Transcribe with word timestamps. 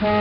Welcome 0.00 0.16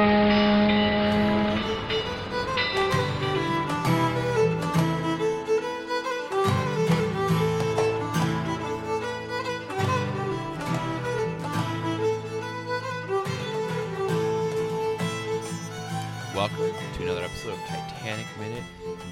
to 16.96 17.04
another 17.04 17.24
episode 17.24 17.54
of 17.54 17.60
Titanic 17.60 18.26
Minute, 18.38 18.64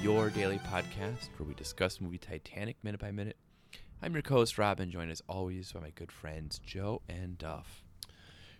your 0.02 0.28
daily 0.28 0.58
podcast 0.58 1.30
where 1.38 1.48
we 1.48 1.54
discuss 1.54 1.96
the 1.96 2.04
movie 2.04 2.18
Titanic 2.18 2.76
minute 2.82 3.00
by 3.00 3.10
minute. 3.10 3.38
I'm 4.02 4.12
your 4.12 4.20
co-host 4.20 4.58
Robin, 4.58 4.90
joined 4.90 5.10
as 5.10 5.22
always 5.30 5.72
by 5.72 5.80
my 5.80 5.90
good 5.94 6.12
friends 6.12 6.58
Joe 6.58 7.00
and 7.08 7.38
Duff. 7.38 7.84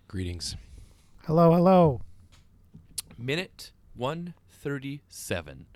Greetings. 0.07 0.57
Hello, 1.29 1.53
hello. 1.53 2.01
Minute 3.19 3.73
137. 3.95 5.67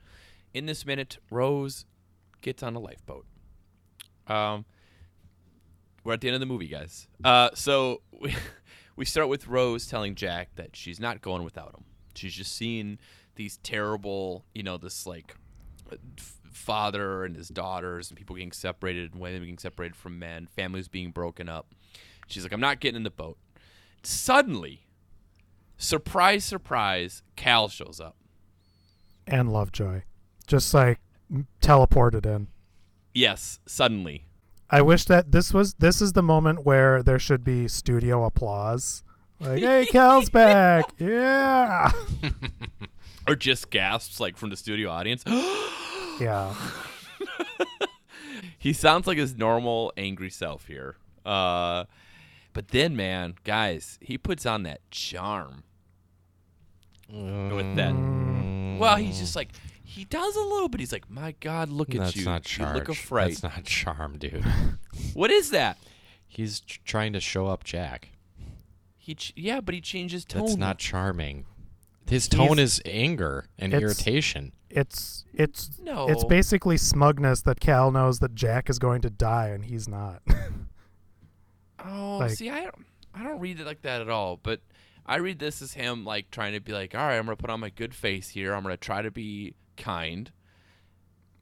In 0.54 0.64
this 0.64 0.86
minute, 0.86 1.18
Rose 1.30 1.84
gets 2.40 2.62
on 2.62 2.74
a 2.74 2.78
lifeboat. 2.78 3.26
Um, 4.26 4.64
we're 6.04 6.14
at 6.14 6.22
the 6.22 6.28
end 6.28 6.36
of 6.36 6.40
the 6.40 6.46
movie, 6.46 6.68
guys. 6.68 7.06
Uh, 7.22 7.50
so 7.52 8.00
we, 8.18 8.34
we 8.96 9.04
start 9.04 9.28
with 9.28 9.46
Rose 9.46 9.86
telling 9.86 10.14
Jack 10.14 10.48
that 10.54 10.74
she's 10.74 10.98
not 10.98 11.20
going 11.20 11.44
without 11.44 11.74
him. 11.74 11.84
She's 12.14 12.32
just 12.32 12.56
seeing 12.56 12.98
these 13.34 13.58
terrible, 13.58 14.46
you 14.54 14.62
know, 14.62 14.78
this 14.78 15.06
like 15.06 15.36
f- 16.18 16.40
father 16.50 17.26
and 17.26 17.36
his 17.36 17.48
daughters 17.48 18.08
and 18.08 18.16
people 18.16 18.36
getting 18.36 18.52
separated 18.52 19.12
and 19.12 19.20
women 19.20 19.42
being 19.42 19.58
separated 19.58 19.96
from 19.96 20.18
men, 20.18 20.48
families 20.56 20.88
being 20.88 21.10
broken 21.10 21.50
up. 21.50 21.74
She's 22.26 22.42
like, 22.42 22.54
I'm 22.54 22.60
not 22.60 22.80
getting 22.80 22.96
in 22.96 23.02
the 23.02 23.10
boat. 23.10 23.36
Suddenly, 24.02 24.86
surprise, 25.82 26.44
surprise, 26.44 27.22
Cal 27.36 27.68
shows 27.68 28.00
up. 28.00 28.16
And 29.26 29.52
Lovejoy. 29.52 30.02
Just 30.46 30.72
like 30.74 31.00
teleported 31.60 32.26
in. 32.26 32.48
Yes, 33.14 33.60
suddenly. 33.66 34.26
I 34.70 34.80
wish 34.82 35.04
that 35.04 35.32
this 35.32 35.52
was 35.52 35.74
this 35.74 36.00
is 36.00 36.14
the 36.14 36.22
moment 36.22 36.64
where 36.64 37.02
there 37.02 37.18
should 37.18 37.44
be 37.44 37.68
studio 37.68 38.24
applause. 38.24 39.02
Like, 39.38 39.60
hey, 39.60 39.86
Cal's 39.86 40.30
back. 40.30 40.86
Yeah. 40.98 41.92
Or 43.28 43.36
just 43.36 43.70
gasps 43.70 44.18
like 44.18 44.36
from 44.36 44.50
the 44.50 44.56
studio 44.56 44.90
audience. 44.90 45.24
Yeah. 46.20 46.54
he 48.58 48.74
sounds 48.74 49.06
like 49.06 49.16
his 49.16 49.34
normal 49.36 49.92
angry 49.96 50.28
self 50.28 50.66
here. 50.66 50.96
Uh, 51.24 51.84
but 52.52 52.68
then, 52.68 52.94
man, 52.94 53.36
guys, 53.44 53.98
he 54.02 54.18
puts 54.18 54.44
on 54.44 54.62
that 54.64 54.82
charm 54.90 55.64
with 57.12 57.76
that. 57.76 57.92
Mm. 57.92 58.78
Well, 58.78 58.96
he's 58.96 59.18
just 59.18 59.36
like 59.36 59.48
he 59.84 60.04
does 60.04 60.34
a 60.36 60.40
little 60.40 60.68
bit. 60.68 60.80
He's 60.80 60.92
like, 60.92 61.10
my 61.10 61.34
God, 61.40 61.68
look 61.68 61.94
at 61.94 62.00
That's 62.00 62.16
you. 62.16 62.24
not 62.24 62.44
You 62.50 62.64
charm. 62.64 62.74
look 62.76 62.88
afraid. 62.88 63.32
That's 63.32 63.42
not 63.42 63.64
charm, 63.64 64.18
dude. 64.18 64.44
What 65.14 65.30
is 65.30 65.50
that? 65.50 65.76
He's 66.26 66.60
tr- 66.60 66.78
trying 66.84 67.12
to 67.12 67.20
show 67.20 67.46
up 67.46 67.64
Jack. 67.64 68.10
He 68.96 69.14
ch- 69.14 69.32
yeah, 69.36 69.60
but 69.60 69.74
he 69.74 69.80
changes 69.80 70.24
tone. 70.24 70.42
That's 70.46 70.56
not 70.56 70.78
charming. 70.78 71.44
His 72.08 72.28
tone 72.28 72.56
He's- 72.58 72.78
is 72.78 72.82
anger 72.86 73.46
and 73.58 73.72
It's- 73.74 73.82
irritation. 73.82 74.52
It's 74.70 75.24
it's 75.34 75.78
No. 75.82 76.08
it's 76.08 76.24
basically 76.24 76.78
smugness 76.78 77.42
that 77.42 77.60
Cal 77.60 77.90
knows 77.90 78.20
that 78.20 78.34
Jack 78.34 78.70
is 78.70 78.78
going 78.78 79.02
to 79.02 79.10
die 79.10 79.48
and 79.48 79.64
he's 79.66 79.86
not. 79.86 80.22
Oh, 81.84 82.18
Like- 82.18 82.30
see, 82.32 82.48
I 82.50 82.62
don't, 82.62 82.74
I 83.14 83.22
don't 83.22 83.40
read 83.40 83.60
it 83.60 83.66
like 83.66 83.82
that 83.82 84.00
at 84.00 84.08
all. 84.08 84.38
But 84.42 84.60
I 85.06 85.16
read 85.16 85.38
this 85.38 85.60
as 85.62 85.72
him 85.74 86.04
like 86.04 86.30
trying 86.30 86.52
to 86.52 86.60
be 86.60 86.72
like, 86.72 86.94
all 86.94 87.00
right, 87.00 87.16
I'm 87.18 87.24
gonna 87.24 87.36
put 87.36 87.50
on 87.50 87.60
my 87.60 87.70
good 87.70 87.94
face 87.94 88.28
here. 88.30 88.54
I'm 88.54 88.62
gonna 88.62 88.76
try 88.76 89.02
to 89.02 89.10
be 89.10 89.54
kind. 89.76 90.30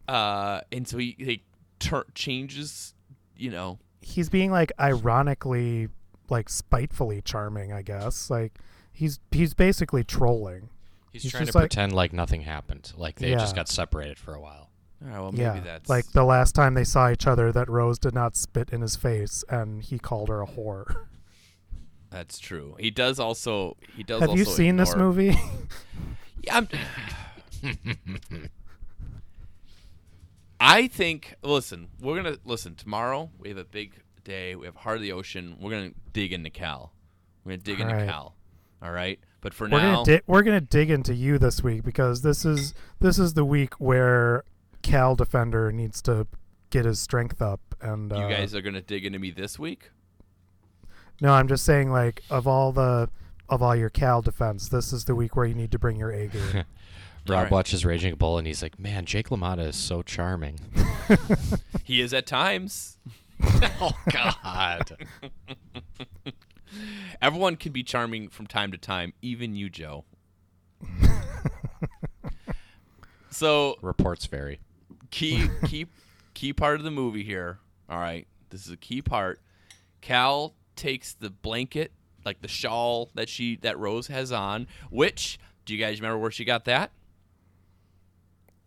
Uh, 0.08 0.61
and 0.72 0.89
so 0.89 0.98
he 0.98 1.14
he 1.19 1.42
tur- 1.78 2.06
changes, 2.15 2.94
you 3.37 3.50
know. 3.50 3.78
he's 4.00 4.28
being 4.28 4.50
like 4.50 4.72
ironically 4.81 5.88
like 6.28 6.49
spitefully 6.49 7.20
charming, 7.22 7.72
I 7.72 7.82
guess. 7.82 8.31
Like 8.31 8.59
he's 8.93 9.20
he's 9.31 9.54
basically 9.54 10.04
trolling. 10.04 10.70
He's, 11.12 11.25
He's 11.25 11.32
trying 11.32 11.47
to 11.47 11.53
like- 11.59 11.62
pretend 11.62 11.93
like 11.93 12.12
nothing 12.12 12.43
happened, 12.43 12.93
like 12.97 13.16
they 13.19 13.32
just 13.32 13.56
got 13.56 13.69
separated 13.69 14.16
for 14.19 14.34
a 14.34 14.41
while. 14.41 14.70
All 15.03 15.09
right, 15.10 15.19
well, 15.19 15.32
maybe 15.32 15.43
yeah. 15.43 15.60
that's 15.60 15.88
Like 15.88 16.12
the 16.12 16.25
last 16.25 16.54
time 16.54 16.75
they 16.75 16.84
saw 16.84 17.10
each 17.10 17.26
other 17.26 17.50
that 17.53 17.69
Rose 17.69 17.99
did 17.99 18.15
not 18.15 18.37
spit 18.37 18.70
in 18.70 18.81
his 18.82 18.97
face 18.97 19.43
and 19.49 19.82
he 19.82 19.99
called 19.99 20.28
her 20.28 20.41
a 20.43 20.47
whore. 20.47 21.06
that's 22.10 22.38
true. 22.38 22.76
He 22.78 22.91
does 22.91 23.19
also. 23.19 23.76
He 23.97 24.03
does. 24.03 24.21
Have 24.21 24.37
you 24.37 24.44
seen 24.44 24.76
this 24.76 24.94
movie? 24.97 25.37
Yeah, 26.43 26.62
I 30.59 30.87
think. 30.88 31.34
Listen, 31.43 31.88
we're 32.00 32.16
gonna 32.16 32.38
listen 32.44 32.75
tomorrow. 32.75 33.31
We 33.38 33.49
have 33.50 33.59
a 33.59 33.65
big 33.65 33.94
day. 34.25 34.54
We 34.54 34.66
have 34.66 34.76
Heart 34.76 34.97
of 34.97 35.03
the 35.03 35.12
Ocean. 35.12 35.56
We're 35.60 35.70
gonna 35.70 35.93
dig 36.12 36.32
into 36.32 36.50
Cal. 36.50 36.93
We're 37.44 37.53
gonna 37.53 37.62
dig 37.62 37.81
into 37.81 37.93
Alright. 37.93 38.09
Cal. 38.09 38.34
All 38.82 38.91
right. 38.93 39.19
But 39.41 39.54
for 39.54 39.65
we're 39.69 39.81
now, 39.81 40.04
gonna 40.04 40.19
di- 40.19 40.25
we're 40.26 40.43
gonna 40.43 40.60
dig 40.60 40.91
into 40.91 41.15
you 41.15 41.38
this 41.38 41.62
week 41.62 41.82
because 41.82 42.22
this 42.22 42.44
is 42.44 42.75
this 43.00 43.19
is 43.19 43.34
the 43.34 43.44
week 43.44 43.75
where 43.75 44.44
Cal 44.82 45.15
Defender 45.15 45.72
needs 45.72 46.03
to 46.03 46.26
get 46.70 46.84
his 46.84 47.00
strength 47.00 47.43
up 47.43 47.60
and 47.81 48.12
uh, 48.12 48.16
you 48.16 48.28
guys 48.28 48.54
are 48.54 48.62
gonna 48.62 48.81
dig 48.82 49.04
into 49.04 49.19
me 49.19 49.31
this 49.31 49.59
week. 49.59 49.91
No, 51.20 51.32
I'm 51.32 51.48
just 51.48 51.64
saying 51.64 51.91
like 51.91 52.22
of 52.31 52.47
all 52.47 52.72
the 52.72 53.08
of 53.48 53.62
all 53.62 53.75
your 53.76 53.91
Cal 53.91 54.22
defense, 54.22 54.69
this 54.69 54.92
is 54.92 55.04
the 55.04 55.14
week 55.14 55.36
where 55.36 55.44
you 55.47 55.54
need 55.54 55.72
to 55.72 55.78
bring 55.78 55.97
your 55.97 56.10
A 56.12 56.28
game. 56.28 56.64
Rob 57.28 57.36
Alright. 57.36 57.50
watches 57.53 57.84
Raging 57.84 58.14
Bull 58.14 58.38
and 58.38 58.47
he's 58.47 58.62
like, 58.62 58.78
"Man, 58.78 59.04
Jake 59.04 59.28
LaMotta 59.28 59.66
is 59.69 59.76
so 59.76 60.03
charming." 60.03 60.58
He 61.84 62.00
is 62.00 62.14
at 62.14 62.25
times. 62.26 62.98
oh 63.81 63.91
God. 64.12 64.97
Everyone 67.20 67.56
can 67.56 67.72
be 67.72 67.82
charming 67.82 68.28
from 68.28 68.47
time 68.47 68.70
to 68.70 68.78
time, 68.78 69.12
even 69.22 69.56
you, 69.56 69.69
Joe. 69.69 70.04
so 73.31 73.76
Reports 73.82 74.26
vary. 74.26 74.60
key 75.10 75.48
key 75.66 75.87
key 76.34 76.52
part 76.52 76.78
of 76.78 76.84
the 76.84 76.91
movie 76.92 77.25
here. 77.25 77.58
All 77.88 77.98
right, 77.98 78.26
this 78.50 78.66
is 78.66 78.72
a 78.72 78.76
key 78.76 79.02
part. 79.02 79.41
Cal 80.00 80.54
takes 80.81 81.13
the 81.13 81.31
blanket, 81.31 81.93
like 82.25 82.41
the 82.41 82.49
shawl 82.49 83.11
that 83.15 83.29
she 83.29 83.57
that 83.59 83.79
Rose 83.79 84.07
has 84.09 84.33
on. 84.33 84.67
Which 84.91 85.39
do 85.67 85.75
you 85.75 85.79
guys 85.85 86.01
remember 86.01 86.19
where 86.19 86.31
she 86.31 86.45
got 86.45 86.65
that? 86.65 86.91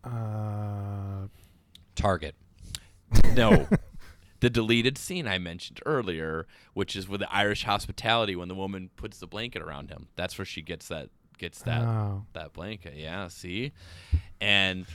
uh, 0.03 1.27
Target. 1.95 2.35
No. 3.35 3.67
the 4.39 4.49
deleted 4.49 4.97
scene 4.97 5.27
I 5.27 5.37
mentioned 5.37 5.79
earlier, 5.85 6.45
which 6.73 6.95
is 6.95 7.07
with 7.07 7.21
the 7.21 7.33
Irish 7.33 7.63
hospitality 7.63 8.35
when 8.35 8.47
the 8.49 8.55
woman 8.55 8.89
puts 8.95 9.19
the 9.19 9.27
blanket 9.27 9.61
around 9.61 9.89
him. 9.89 10.07
That's 10.15 10.37
where 10.37 10.45
she 10.45 10.61
gets 10.61 10.87
that 10.89 11.09
gets 11.37 11.61
that 11.63 11.81
Oh. 11.83 12.25
that 12.33 12.53
blanket. 12.53 12.93
Yeah, 12.95 13.27
see? 13.27 13.71
And 14.41 14.85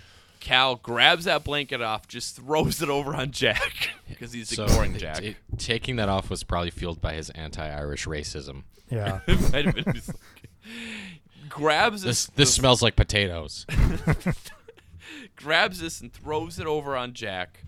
Cal 0.40 0.76
grabs 0.76 1.24
that 1.24 1.44
blanket 1.44 1.80
off, 1.82 2.06
just 2.08 2.36
throws 2.36 2.80
it 2.82 2.88
over 2.88 3.14
on 3.14 3.30
Jack 3.30 3.90
because 4.08 4.32
he's 4.32 4.48
So 4.54 4.64
ignoring 4.64 4.94
it- 4.94 4.98
Jack. 5.00 5.22
it- 5.22 5.36
taking 5.58 5.96
that 5.96 6.08
off 6.08 6.30
was 6.30 6.42
probably 6.44 6.70
fueled 6.70 7.00
by 7.00 7.14
his 7.14 7.30
anti-Irish 7.30 8.06
racism. 8.06 8.62
yeah. 8.90 9.20
It 9.26 9.52
might 9.52 9.64
have 9.66 9.74
been 9.74 9.92
just 9.94 10.08
like- 10.08 11.48
grabs 11.48 12.02
This 12.02 12.26
this, 12.26 12.34
this 12.36 12.54
smells 12.54 12.82
like 12.82 12.94
potatoes. 12.96 13.66
grabs 15.36 15.80
this 15.80 16.00
and 16.00 16.12
throws 16.12 16.58
it 16.58 16.66
over 16.66 16.96
on 16.96 17.12
Jack, 17.12 17.64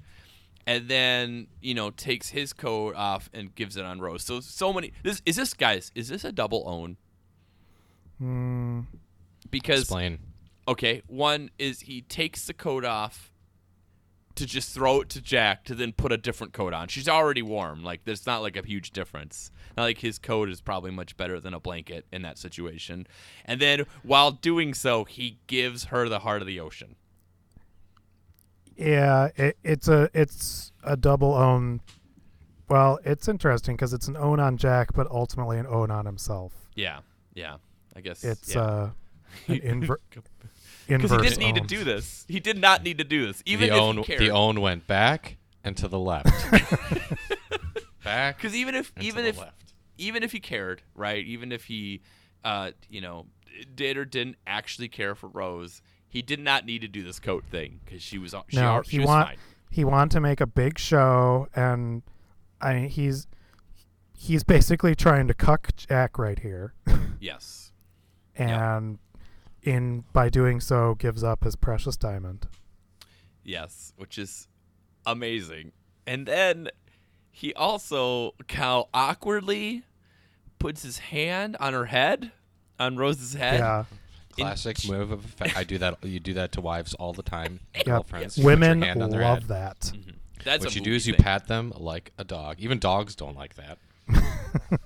and 0.66 0.88
then 0.88 1.47
you 1.60 1.75
know 1.75 1.91
takes 1.91 2.28
his 2.31 2.52
coat 2.52 2.94
off 2.97 3.31
and 3.32 3.54
gives 3.54 3.76
it 3.76 3.84
on 3.84 4.00
Rose. 4.00 4.22
So 4.25 4.41
so 4.41 4.72
many. 4.72 4.92
This 5.02 5.22
is 5.26 5.37
this 5.37 5.54
guys. 5.54 5.91
Is 5.94 6.08
this 6.08 6.25
a 6.25 6.32
double 6.32 6.64
own? 6.66 6.97
Mm, 8.22 8.87
Because 9.50 9.81
Explain. 9.81 10.19
Okay, 10.70 11.02
one 11.06 11.50
is 11.58 11.81
he 11.81 12.00
takes 12.02 12.46
the 12.46 12.55
coat 12.55 12.84
off 12.84 13.32
to 14.37 14.46
just 14.46 14.72
throw 14.72 15.00
it 15.00 15.08
to 15.11 15.20
Jack 15.20 15.64
to 15.64 15.75
then 15.75 15.93
put 15.93 16.12
a 16.12 16.17
different 16.17 16.52
coat 16.52 16.72
on. 16.72 16.88
She's 16.88 17.08
already 17.08 17.43
warm. 17.43 17.82
Like 17.84 18.05
there's 18.05 18.25
not 18.26 18.40
like 18.40 18.56
a 18.56 18.64
huge 18.64 18.93
difference. 18.93 19.50
Not 19.76 19.82
like 19.84 19.99
his 19.99 20.19
coat 20.19 20.49
is 20.49 20.61
probably 20.61 20.90
much 20.93 21.17
better 21.17 21.38
than 21.40 21.52
a 21.52 21.61
blanket 21.61 22.06
in 22.12 22.22
that 22.22 22.38
situation. 22.38 23.06
And 23.44 23.61
then 23.61 23.84
while 24.02 24.31
doing 24.31 24.72
so, 24.72 25.05
he 25.05 25.38
gives 25.46 25.84
her 25.87 26.08
the 26.08 26.20
heart 26.20 26.40
of 26.40 26.46
the 26.46 26.61
ocean. 26.61 26.96
yeah, 28.76 29.28
it, 29.37 29.58
it's 29.62 29.88
a 29.88 30.08
it's 30.14 30.72
a 30.84 30.96
double 30.96 31.34
own. 31.34 31.81
Well, 32.69 32.99
it's 33.05 33.28
interesting 33.28 33.75
because 33.76 33.93
it's 33.93 34.08
an 34.08 34.17
own 34.17 34.38
on 34.40 34.56
Jack, 34.56 34.93
but 34.94 35.11
ultimately 35.11 35.58
an 35.58 35.67
own 35.67 35.90
on 35.90 36.06
himself. 36.06 36.52
Yeah, 36.76 37.00
yeah. 37.34 37.56
I 37.96 38.00
guess 38.00 38.22
It's 38.22 38.55
yeah. 38.55 38.61
uh, 38.62 38.90
an 39.49 39.58
inver- 39.82 39.96
Because 40.98 41.10
he 41.22 41.28
didn't 41.28 41.38
need 41.38 41.54
to 41.56 41.60
do 41.66 41.84
this. 41.84 42.25
He 42.28 42.40
did 42.40 42.58
not 42.58 42.82
need 42.82 42.98
to 42.98 43.04
do 43.04 43.26
this. 43.26 43.42
Even 43.46 43.69
the 43.69 43.75
if 43.76 43.81
own 43.81 43.96
he 43.98 44.02
cared. 44.04 44.20
the 44.20 44.31
own 44.31 44.60
went 44.60 44.87
back 44.87 45.37
and 45.64 45.76
to 45.76 45.88
the 45.88 45.98
left. 45.98 46.28
back 48.04 48.37
Because 48.37 48.54
even 48.54 48.75
if 48.75 48.92
and 48.96 49.04
even 49.04 49.25
if 49.25 49.38
left. 49.38 49.72
even 49.98 50.22
if 50.22 50.32
he 50.32 50.40
cared, 50.40 50.82
right? 50.94 51.25
Even 51.25 51.52
if 51.52 51.64
he 51.64 52.00
uh, 52.44 52.70
you 52.88 53.00
know, 53.00 53.26
did 53.75 53.96
or 53.98 54.04
didn't 54.04 54.37
actually 54.46 54.88
care 54.88 55.14
for 55.14 55.28
Rose, 55.28 55.82
he 56.08 56.22
did 56.22 56.40
not 56.40 56.64
need 56.64 56.81
to 56.81 56.88
do 56.88 57.02
this 57.02 57.19
coat 57.20 57.44
thing 57.50 57.81
because 57.84 58.02
she 58.02 58.19
was 58.19 58.34
she, 58.48 58.56
No, 58.56 58.62
al- 58.62 58.82
he 58.82 58.90
she 58.90 58.98
was 59.00 59.06
want- 59.08 59.28
fine. 59.28 59.36
he 59.70 59.84
wanted 59.84 60.10
to 60.12 60.20
make 60.20 60.40
a 60.40 60.46
big 60.46 60.78
show, 60.78 61.48
and 61.54 62.02
I 62.60 62.75
mean, 62.75 62.88
he's 62.88 63.26
he's 64.16 64.43
basically 64.44 64.94
trying 64.94 65.28
to 65.28 65.34
cuck 65.34 65.75
Jack 65.76 66.19
right 66.19 66.38
here, 66.38 66.72
Yes. 67.20 67.72
and 68.36 68.98
in 69.62 70.04
by 70.12 70.28
doing 70.28 70.60
so 70.60 70.94
gives 70.94 71.22
up 71.24 71.44
his 71.44 71.56
precious 71.56 71.96
diamond. 71.96 72.46
Yes, 73.44 73.92
which 73.96 74.18
is 74.18 74.48
amazing. 75.06 75.72
And 76.06 76.26
then 76.26 76.68
he 77.30 77.52
also 77.54 78.32
Cal 78.48 78.88
awkwardly 78.92 79.82
puts 80.58 80.82
his 80.82 80.98
hand 80.98 81.56
on 81.60 81.72
her 81.72 81.86
head, 81.86 82.32
on 82.78 82.96
Rose's 82.96 83.34
head. 83.34 83.60
yeah, 83.60 83.84
In- 84.36 84.44
Classic 84.44 84.88
move 84.88 85.10
of 85.10 85.24
fa- 85.24 85.50
I 85.56 85.64
do 85.64 85.78
that. 85.78 86.02
You 86.04 86.20
do 86.20 86.34
that 86.34 86.52
to 86.52 86.60
wives 86.60 86.94
all 86.94 87.12
the 87.12 87.22
time. 87.22 87.60
Yep. 87.74 87.84
Girlfriends. 87.86 88.36
You 88.38 88.44
women 88.44 88.82
hand 88.82 89.02
on 89.02 89.10
their 89.10 89.22
love 89.22 89.40
head. 89.40 89.48
that. 89.48 89.80
Mhm. 89.94 90.14
That's 90.44 90.64
what 90.64 90.74
you 90.74 90.80
do 90.80 90.90
movie 90.90 90.96
is 90.96 91.06
you 91.06 91.14
thing. 91.14 91.22
pat 91.22 91.46
them 91.48 91.72
like 91.76 92.12
a 92.18 92.24
dog. 92.24 92.56
Even 92.60 92.78
dogs 92.78 93.14
don't 93.14 93.36
like 93.36 93.54
that. 93.56 93.78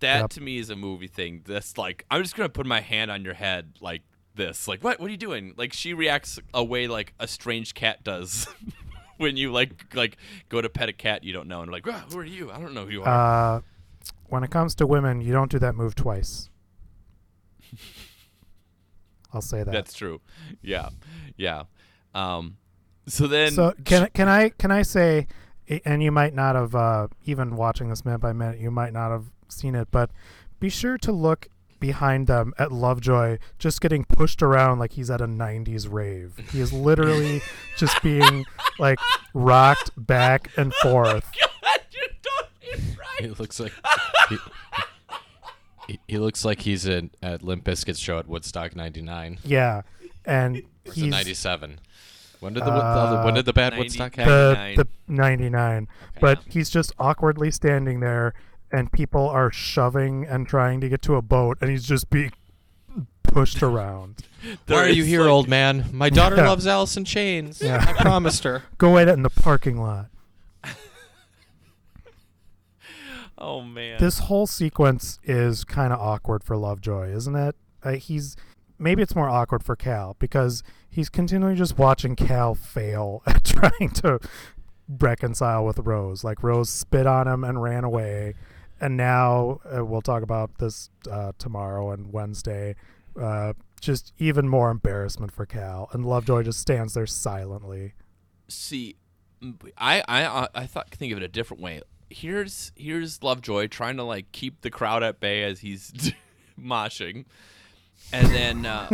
That 0.00 0.20
Yep. 0.20 0.30
to 0.30 0.40
me 0.40 0.58
is 0.58 0.70
a 0.70 0.76
movie 0.76 1.06
thing. 1.08 1.42
That's 1.46 1.78
like 1.78 2.04
I'm 2.10 2.22
just 2.22 2.36
gonna 2.36 2.48
put 2.48 2.66
my 2.66 2.80
hand 2.80 3.10
on 3.10 3.24
your 3.24 3.34
head 3.34 3.74
like 3.80 4.02
this. 4.34 4.66
Like 4.68 4.82
what? 4.84 4.98
What 5.00 5.08
are 5.08 5.10
you 5.10 5.16
doing? 5.16 5.54
Like 5.56 5.72
she 5.72 5.94
reacts 5.94 6.38
a 6.54 6.64
way 6.64 6.86
like 6.86 7.14
a 7.18 7.26
strange 7.28 7.74
cat 7.74 8.02
does 8.04 8.46
when 9.18 9.36
you 9.36 9.52
like 9.52 9.94
like 9.94 10.16
go 10.48 10.60
to 10.60 10.68
pet 10.68 10.88
a 10.88 10.92
cat 10.92 11.22
you 11.24 11.32
don't 11.32 11.48
know 11.48 11.62
and 11.62 11.70
like 11.70 11.86
"Ah, 11.88 12.04
who 12.10 12.18
are 12.18 12.24
you? 12.24 12.50
I 12.50 12.58
don't 12.58 12.74
know 12.74 12.84
who 12.86 12.92
you 12.92 13.02
are. 13.04 13.56
Uh, 13.56 13.60
when 14.28 14.42
it 14.44 14.50
comes 14.50 14.74
to 14.76 14.86
women, 14.86 15.20
you 15.20 15.32
don't 15.32 15.50
do 15.50 15.58
that 15.58 15.74
move 15.74 15.94
twice. 15.94 16.48
I'll 19.32 19.40
say 19.42 19.62
that. 19.62 19.72
That's 19.72 19.92
true. 19.92 20.20
Yeah, 20.62 20.88
yeah. 21.36 21.64
Um, 22.14 22.56
so 23.06 23.26
then 23.26 23.52
so 23.52 23.74
can 23.84 24.08
can 24.12 24.28
I 24.28 24.48
can 24.50 24.70
I 24.70 24.82
say, 24.82 25.26
and 25.84 26.02
you 26.02 26.10
might 26.10 26.34
not 26.34 26.54
have 26.56 26.74
uh, 26.74 27.08
even 27.24 27.56
watching 27.56 27.88
this 27.90 28.04
minute 28.04 28.18
by 28.20 28.32
minute, 28.32 28.58
you 28.58 28.70
might 28.70 28.92
not 28.92 29.10
have 29.10 29.24
seen 29.48 29.74
it, 29.74 29.88
but 29.90 30.10
be 30.58 30.68
sure 30.68 30.98
to 30.98 31.12
look 31.12 31.48
behind 31.78 32.26
them 32.26 32.52
at 32.58 32.70
Lovejoy 32.70 33.38
just 33.58 33.80
getting 33.80 34.04
pushed 34.04 34.42
around 34.42 34.78
like 34.78 34.92
he's 34.92 35.10
at 35.10 35.20
a 35.22 35.26
90s 35.26 35.90
rave. 35.90 36.34
He 36.52 36.60
is 36.60 36.72
literally 36.72 37.40
just 37.78 38.02
being 38.02 38.44
like 38.78 38.98
rocked 39.32 39.90
back 39.96 40.50
and 40.58 40.74
forth. 40.74 41.24
God, 41.40 41.80
you're 41.90 42.02
totally 42.22 42.96
He 43.20 43.26
right. 43.28 43.38
looks 43.38 43.58
like 43.60 43.72
he, 44.28 44.36
he, 45.86 46.00
he 46.06 46.18
looks 46.18 46.44
like 46.44 46.60
he's 46.60 46.86
in, 46.86 47.10
at 47.22 47.42
Limp 47.42 47.64
Bizkit's 47.64 47.98
show 47.98 48.18
at 48.18 48.28
Woodstock 48.28 48.76
'99. 48.76 49.38
Yeah. 49.44 49.82
And 50.26 50.62
Or 50.86 50.92
he's 50.92 51.06
'97? 51.06 51.80
When 52.40 52.54
did 52.54 52.64
the, 52.64 52.70
Wood- 52.70 52.76
the 52.80 53.20
when 53.24 53.32
Uh, 53.34 53.36
did 53.36 53.44
the 53.46 53.52
bad 53.52 53.72
90 53.74 53.78
Woodstock 53.84 54.14
happen? 54.16 54.32
the, 54.32 54.54
99. 54.54 54.76
the 54.76 54.88
99 55.12 55.88
but 56.20 56.38
he's 56.48 56.70
just 56.70 56.92
awkwardly 56.98 57.50
standing 57.50 58.00
there 58.00 58.32
and 58.72 58.90
people 58.92 59.28
are 59.28 59.50
shoving 59.52 60.24
and 60.26 60.46
trying 60.48 60.80
to 60.80 60.88
get 60.88 61.02
to 61.02 61.16
a 61.16 61.22
boat 61.22 61.58
and 61.60 61.70
he's 61.70 61.84
just 61.86 62.08
being 62.10 62.32
pushed 63.22 63.62
around 63.62 64.24
Why 64.66 64.76
are 64.84 64.88
you 64.88 65.04
here, 65.04 65.20
like- 65.20 65.30
old 65.30 65.48
man? 65.48 65.84
My 65.92 66.08
daughter 66.10 66.36
Yeah. 66.36 66.48
loves 66.48 66.66
Alice 66.66 66.96
in 66.96 67.04
Chains. 67.04 67.60
Yeah. 67.62 67.84
I 67.86 67.92
promised 67.92 68.42
her. 68.44 68.62
go 68.78 68.96
at 68.98 69.06
it 69.08 69.12
in 69.12 69.22
the 69.22 69.30
parking 69.30 69.76
lot 69.80 70.06
Oh 73.38 73.62
man. 73.62 73.98
this 74.00 74.18
whole 74.20 74.46
sequence 74.46 75.18
is 75.24 75.64
kind 75.64 75.92
of 75.92 76.00
awkward 76.00 76.44
for 76.44 76.56
lovejoy 76.56 77.10
isn't 77.10 77.34
it 77.36 77.56
uh, 77.82 77.92
he's 77.92 78.36
maybe 78.80 79.02
it's 79.02 79.14
more 79.14 79.28
awkward 79.28 79.62
for 79.62 79.76
cal 79.76 80.16
because 80.18 80.62
he's 80.88 81.08
continually 81.08 81.54
just 81.54 81.78
watching 81.78 82.16
cal 82.16 82.54
fail 82.54 83.22
at 83.26 83.44
trying 83.44 83.90
to 83.90 84.18
reconcile 84.98 85.64
with 85.64 85.78
rose 85.80 86.24
like 86.24 86.42
rose 86.42 86.68
spit 86.68 87.06
on 87.06 87.28
him 87.28 87.44
and 87.44 87.62
ran 87.62 87.84
away 87.84 88.34
and 88.80 88.96
now 88.96 89.60
uh, 89.76 89.84
we'll 89.84 90.00
talk 90.00 90.22
about 90.22 90.58
this 90.58 90.90
uh, 91.10 91.32
tomorrow 91.38 91.90
and 91.92 92.12
wednesday 92.12 92.74
uh, 93.20 93.52
just 93.80 94.12
even 94.18 94.48
more 94.48 94.70
embarrassment 94.70 95.30
for 95.30 95.46
cal 95.46 95.88
and 95.92 96.04
lovejoy 96.04 96.42
just 96.42 96.58
stands 96.58 96.94
there 96.94 97.06
silently 97.06 97.94
see 98.48 98.96
I 99.78 100.02
I 100.06 100.48
I 100.54 100.66
thought 100.66 100.90
think 100.90 101.12
of 101.12 101.18
it 101.18 101.24
a 101.24 101.28
different 101.28 101.62
way. 101.62 101.82
Here's 102.08 102.72
here's 102.76 103.22
Lovejoy 103.22 103.68
trying 103.68 103.96
to 103.96 104.02
like 104.02 104.32
keep 104.32 104.60
the 104.60 104.70
crowd 104.70 105.02
at 105.02 105.20
bay 105.20 105.42
as 105.44 105.60
he's 105.60 106.12
moshing. 106.60 107.24
And 108.12 108.26
then 108.28 108.66
uh, 108.66 108.90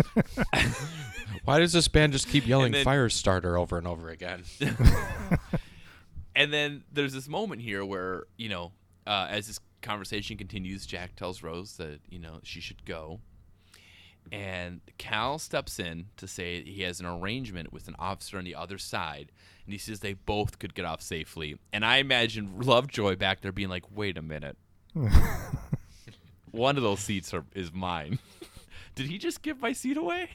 Why 1.44 1.60
does 1.60 1.72
this 1.72 1.88
band 1.88 2.12
just 2.12 2.28
keep 2.28 2.46
yelling 2.46 2.72
then- 2.72 2.84
"fire 2.84 3.08
starter" 3.08 3.56
over 3.56 3.78
and 3.78 3.86
over 3.86 4.08
again? 4.10 4.42
and 6.34 6.52
then 6.52 6.84
there's 6.92 7.12
this 7.12 7.28
moment 7.28 7.62
here 7.62 7.84
where, 7.84 8.24
you 8.36 8.48
know, 8.48 8.72
uh, 9.06 9.28
as 9.30 9.46
this 9.46 9.60
conversation 9.80 10.36
continues, 10.36 10.86
Jack 10.86 11.14
tells 11.16 11.42
Rose 11.42 11.76
that, 11.76 12.00
you 12.08 12.18
know, 12.18 12.40
she 12.42 12.60
should 12.60 12.84
go. 12.84 13.20
And 14.32 14.80
Cal 14.98 15.38
steps 15.38 15.78
in 15.78 16.06
to 16.16 16.26
say 16.26 16.64
he 16.64 16.82
has 16.82 16.98
an 16.98 17.06
arrangement 17.06 17.72
with 17.72 17.86
an 17.86 17.94
officer 17.98 18.38
on 18.38 18.44
the 18.44 18.56
other 18.56 18.76
side. 18.76 19.30
And 19.64 19.72
he 19.72 19.78
says 19.78 20.00
they 20.00 20.14
both 20.14 20.58
could 20.58 20.74
get 20.74 20.84
off 20.84 21.00
safely. 21.00 21.58
And 21.72 21.84
I 21.84 21.98
imagine 21.98 22.58
Lovejoy 22.60 23.14
back 23.16 23.40
there 23.40 23.52
being 23.52 23.68
like, 23.68 23.84
wait 23.94 24.18
a 24.18 24.22
minute. 24.22 24.56
One 26.50 26.76
of 26.76 26.82
those 26.82 27.00
seats 27.00 27.32
are, 27.32 27.44
is 27.54 27.72
mine. 27.72 28.18
Did 28.96 29.06
he 29.06 29.18
just 29.18 29.42
give 29.42 29.60
my 29.60 29.72
seat 29.72 29.96
away? 29.96 30.30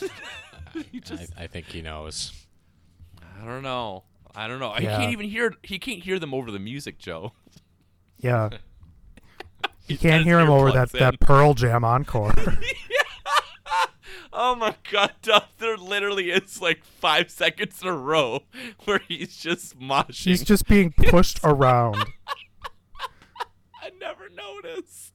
he 0.90 0.98
just, 1.00 1.32
I, 1.38 1.44
I 1.44 1.46
think 1.46 1.66
he 1.66 1.80
knows. 1.82 2.32
I 3.40 3.44
don't 3.44 3.62
know. 3.62 4.02
I 4.34 4.48
don't 4.48 4.58
know. 4.58 4.72
He 4.72 4.84
Yeah. 4.84 4.96
can't 4.98 5.12
even 5.12 5.28
hear. 5.28 5.54
He 5.62 5.78
can't 5.78 6.02
hear 6.02 6.18
them 6.18 6.32
over 6.34 6.50
the 6.50 6.58
music, 6.58 6.98
Joe. 6.98 7.32
yeah 8.18 8.48
you 9.86 9.96
He's 9.96 10.00
can't 10.00 10.24
hear 10.24 10.40
him 10.40 10.48
over 10.50 10.72
that, 10.72 10.88
earplugs 10.88 10.98
that 10.98 11.20
pearl 11.20 11.54
jam 11.54 11.84
encore 11.84 12.32
Oh 14.34 14.54
my 14.54 14.74
god, 14.90 15.12
Duff, 15.20 15.52
there 15.58 15.76
literally 15.76 16.30
is 16.30 16.62
like 16.62 16.84
five 16.84 17.30
seconds 17.30 17.82
in 17.82 17.88
a 17.88 17.96
row 17.96 18.44
where 18.86 19.00
he's 19.06 19.36
just 19.36 19.78
moshing. 19.78 20.24
he's 20.24 20.42
just 20.42 20.66
being 20.66 20.90
pushed 20.92 21.38
around 21.44 21.96
I 23.82 23.90
never 24.00 24.30
noticed. 24.30 25.11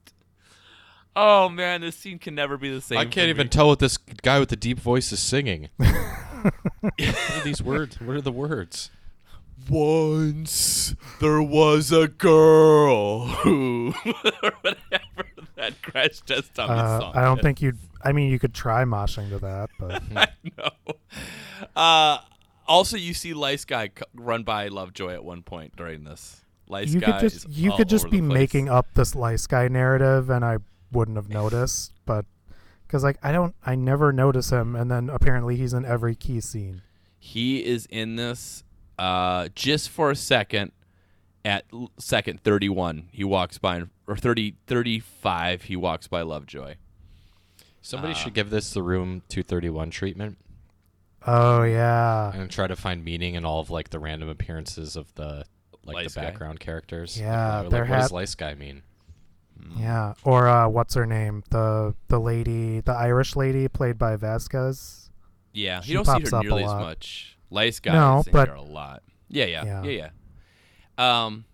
Oh 1.20 1.48
man, 1.48 1.80
this 1.80 1.96
scene 1.96 2.20
can 2.20 2.36
never 2.36 2.56
be 2.56 2.72
the 2.72 2.80
same. 2.80 2.96
I 2.96 3.04
can't 3.04 3.28
even 3.28 3.46
me. 3.46 3.48
tell 3.48 3.66
what 3.66 3.80
this 3.80 3.96
guy 3.96 4.38
with 4.38 4.50
the 4.50 4.56
deep 4.56 4.78
voice 4.78 5.10
is 5.10 5.18
singing. 5.18 5.68
what 5.76 6.94
are 6.94 7.42
these 7.42 7.60
words? 7.60 8.00
What 8.00 8.14
are 8.14 8.20
the 8.20 8.30
words? 8.30 8.92
Once 9.68 10.94
there 11.20 11.42
was 11.42 11.90
a 11.90 12.06
girl 12.06 13.26
who, 13.26 13.92
or 14.44 14.52
whatever 14.60 15.26
that 15.56 15.82
Crash 15.82 16.20
Test 16.20 16.54
Dummy 16.54 16.74
uh, 16.74 17.00
song. 17.00 17.12
i 17.16 17.22
don't 17.22 17.38
is. 17.38 17.42
think 17.42 17.60
you'd 17.62 17.78
i 18.04 18.12
mean 18.12 18.30
you 18.30 18.38
could 18.38 18.54
try 18.54 18.84
moshing 18.84 19.28
to 19.30 19.40
that 19.40 19.70
but 19.80 20.00
no. 20.56 20.70
Uh, 21.74 22.18
also, 22.68 22.96
you 22.96 23.12
see 23.12 23.34
Lice 23.34 23.64
Guy 23.64 23.90
run 24.14 24.44
by 24.44 24.68
Lovejoy 24.68 25.14
at 25.14 25.24
one 25.24 25.42
point 25.42 25.74
during 25.74 26.04
this. 26.04 26.42
Lice 26.68 26.90
you 26.90 27.00
Guy 27.00 27.12
could 27.12 27.20
just 27.20 27.36
is 27.48 27.58
you 27.58 27.72
all 27.72 27.76
could 27.76 27.88
just 27.88 28.04
over 28.06 28.12
be 28.12 28.20
making 28.20 28.68
up 28.68 28.86
this 28.94 29.16
lice 29.16 29.48
guy 29.48 29.66
narrative 29.66 30.30
and 30.30 30.44
i 30.44 30.58
wouldn't 30.92 31.16
have 31.16 31.28
noticed 31.28 31.92
but 32.06 32.24
because 32.86 33.02
like 33.04 33.18
i 33.22 33.30
don't 33.32 33.54
i 33.64 33.74
never 33.74 34.12
notice 34.12 34.50
him 34.50 34.74
and 34.76 34.90
then 34.90 35.08
apparently 35.10 35.56
he's 35.56 35.72
in 35.74 35.84
every 35.84 36.14
key 36.14 36.40
scene 36.40 36.82
He 37.18 37.64
is 37.64 37.86
in 37.90 38.16
this 38.16 38.64
uh, 38.98 39.48
just 39.54 39.90
for 39.90 40.10
a 40.10 40.16
second. 40.16 40.72
At 41.44 41.64
second 41.98 42.42
31, 42.42 43.08
he 43.12 43.22
walks 43.24 43.58
by, 43.58 43.84
or 44.08 44.16
30, 44.16 44.56
35, 44.66 45.62
he 45.62 45.76
walks 45.76 46.08
by 46.08 46.22
Lovejoy. 46.22 46.74
Somebody 47.80 48.12
Uh, 48.12 48.16
should 48.16 48.34
give 48.34 48.50
this 48.50 48.72
the 48.72 48.82
room 48.82 49.22
231 49.28 49.90
treatment 49.90 50.36
oh 51.26 51.62
yeah 51.62 52.32
and 52.34 52.50
try 52.50 52.66
to 52.66 52.76
find 52.76 53.04
meaning 53.04 53.34
in 53.34 53.44
all 53.44 53.60
of 53.60 53.70
like 53.70 53.90
the 53.90 53.98
random 53.98 54.28
appearances 54.28 54.96
of 54.96 55.12
the 55.14 55.44
like 55.84 55.94
Lice 55.94 56.14
the 56.14 56.20
guy? 56.20 56.26
background 56.26 56.60
characters. 56.60 57.18
Yeah, 57.18 57.60
like, 57.60 57.70
there 57.70 57.80
like, 57.82 57.90
what 57.90 57.96
does 57.96 58.04
had- 58.10 58.12
lice 58.14 58.34
guy 58.34 58.54
mean? 58.54 58.82
Yeah 59.76 60.14
or 60.24 60.48
uh 60.48 60.66
what's 60.68 60.94
her 60.94 61.04
name 61.06 61.42
the 61.50 61.94
the 62.08 62.18
lady 62.18 62.80
the 62.80 62.92
irish 62.92 63.36
lady 63.36 63.68
played 63.68 63.98
by 63.98 64.16
vasquez 64.16 65.10
Yeah, 65.52 65.80
She 65.80 65.92
you 65.92 65.94
don't 66.02 66.04
see 66.06 66.30
her 66.36 66.42
nearly 66.42 66.64
as 66.64 66.72
much. 66.72 67.36
Lice 67.50 67.80
Guy 67.80 67.92
No, 67.92 68.22
but- 68.30 68.48
a 68.50 68.60
lot. 68.60 69.02
Yeah, 69.28 69.44
yeah, 69.46 69.64
Yeah. 69.64 69.82
yeah, 69.82 70.10
yeah. 70.98 71.24
Um, 71.24 71.44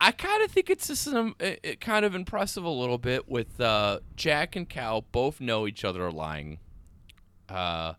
I 0.00 0.10
kind 0.12 0.42
of 0.42 0.50
think 0.50 0.68
it's 0.70 0.88
just 0.88 1.06
um, 1.08 1.34
it, 1.38 1.60
it 1.62 1.80
kind 1.80 2.04
of 2.04 2.14
impressive 2.14 2.64
a 2.64 2.68
little 2.70 2.98
bit 2.98 3.28
with 3.28 3.60
uh, 3.60 4.00
Jack 4.16 4.56
and 4.56 4.68
Cal 4.68 5.02
both 5.02 5.40
know 5.40 5.66
each 5.66 5.84
other 5.84 6.04
are 6.06 6.10
lying. 6.12 6.58
Uh, 7.48 7.94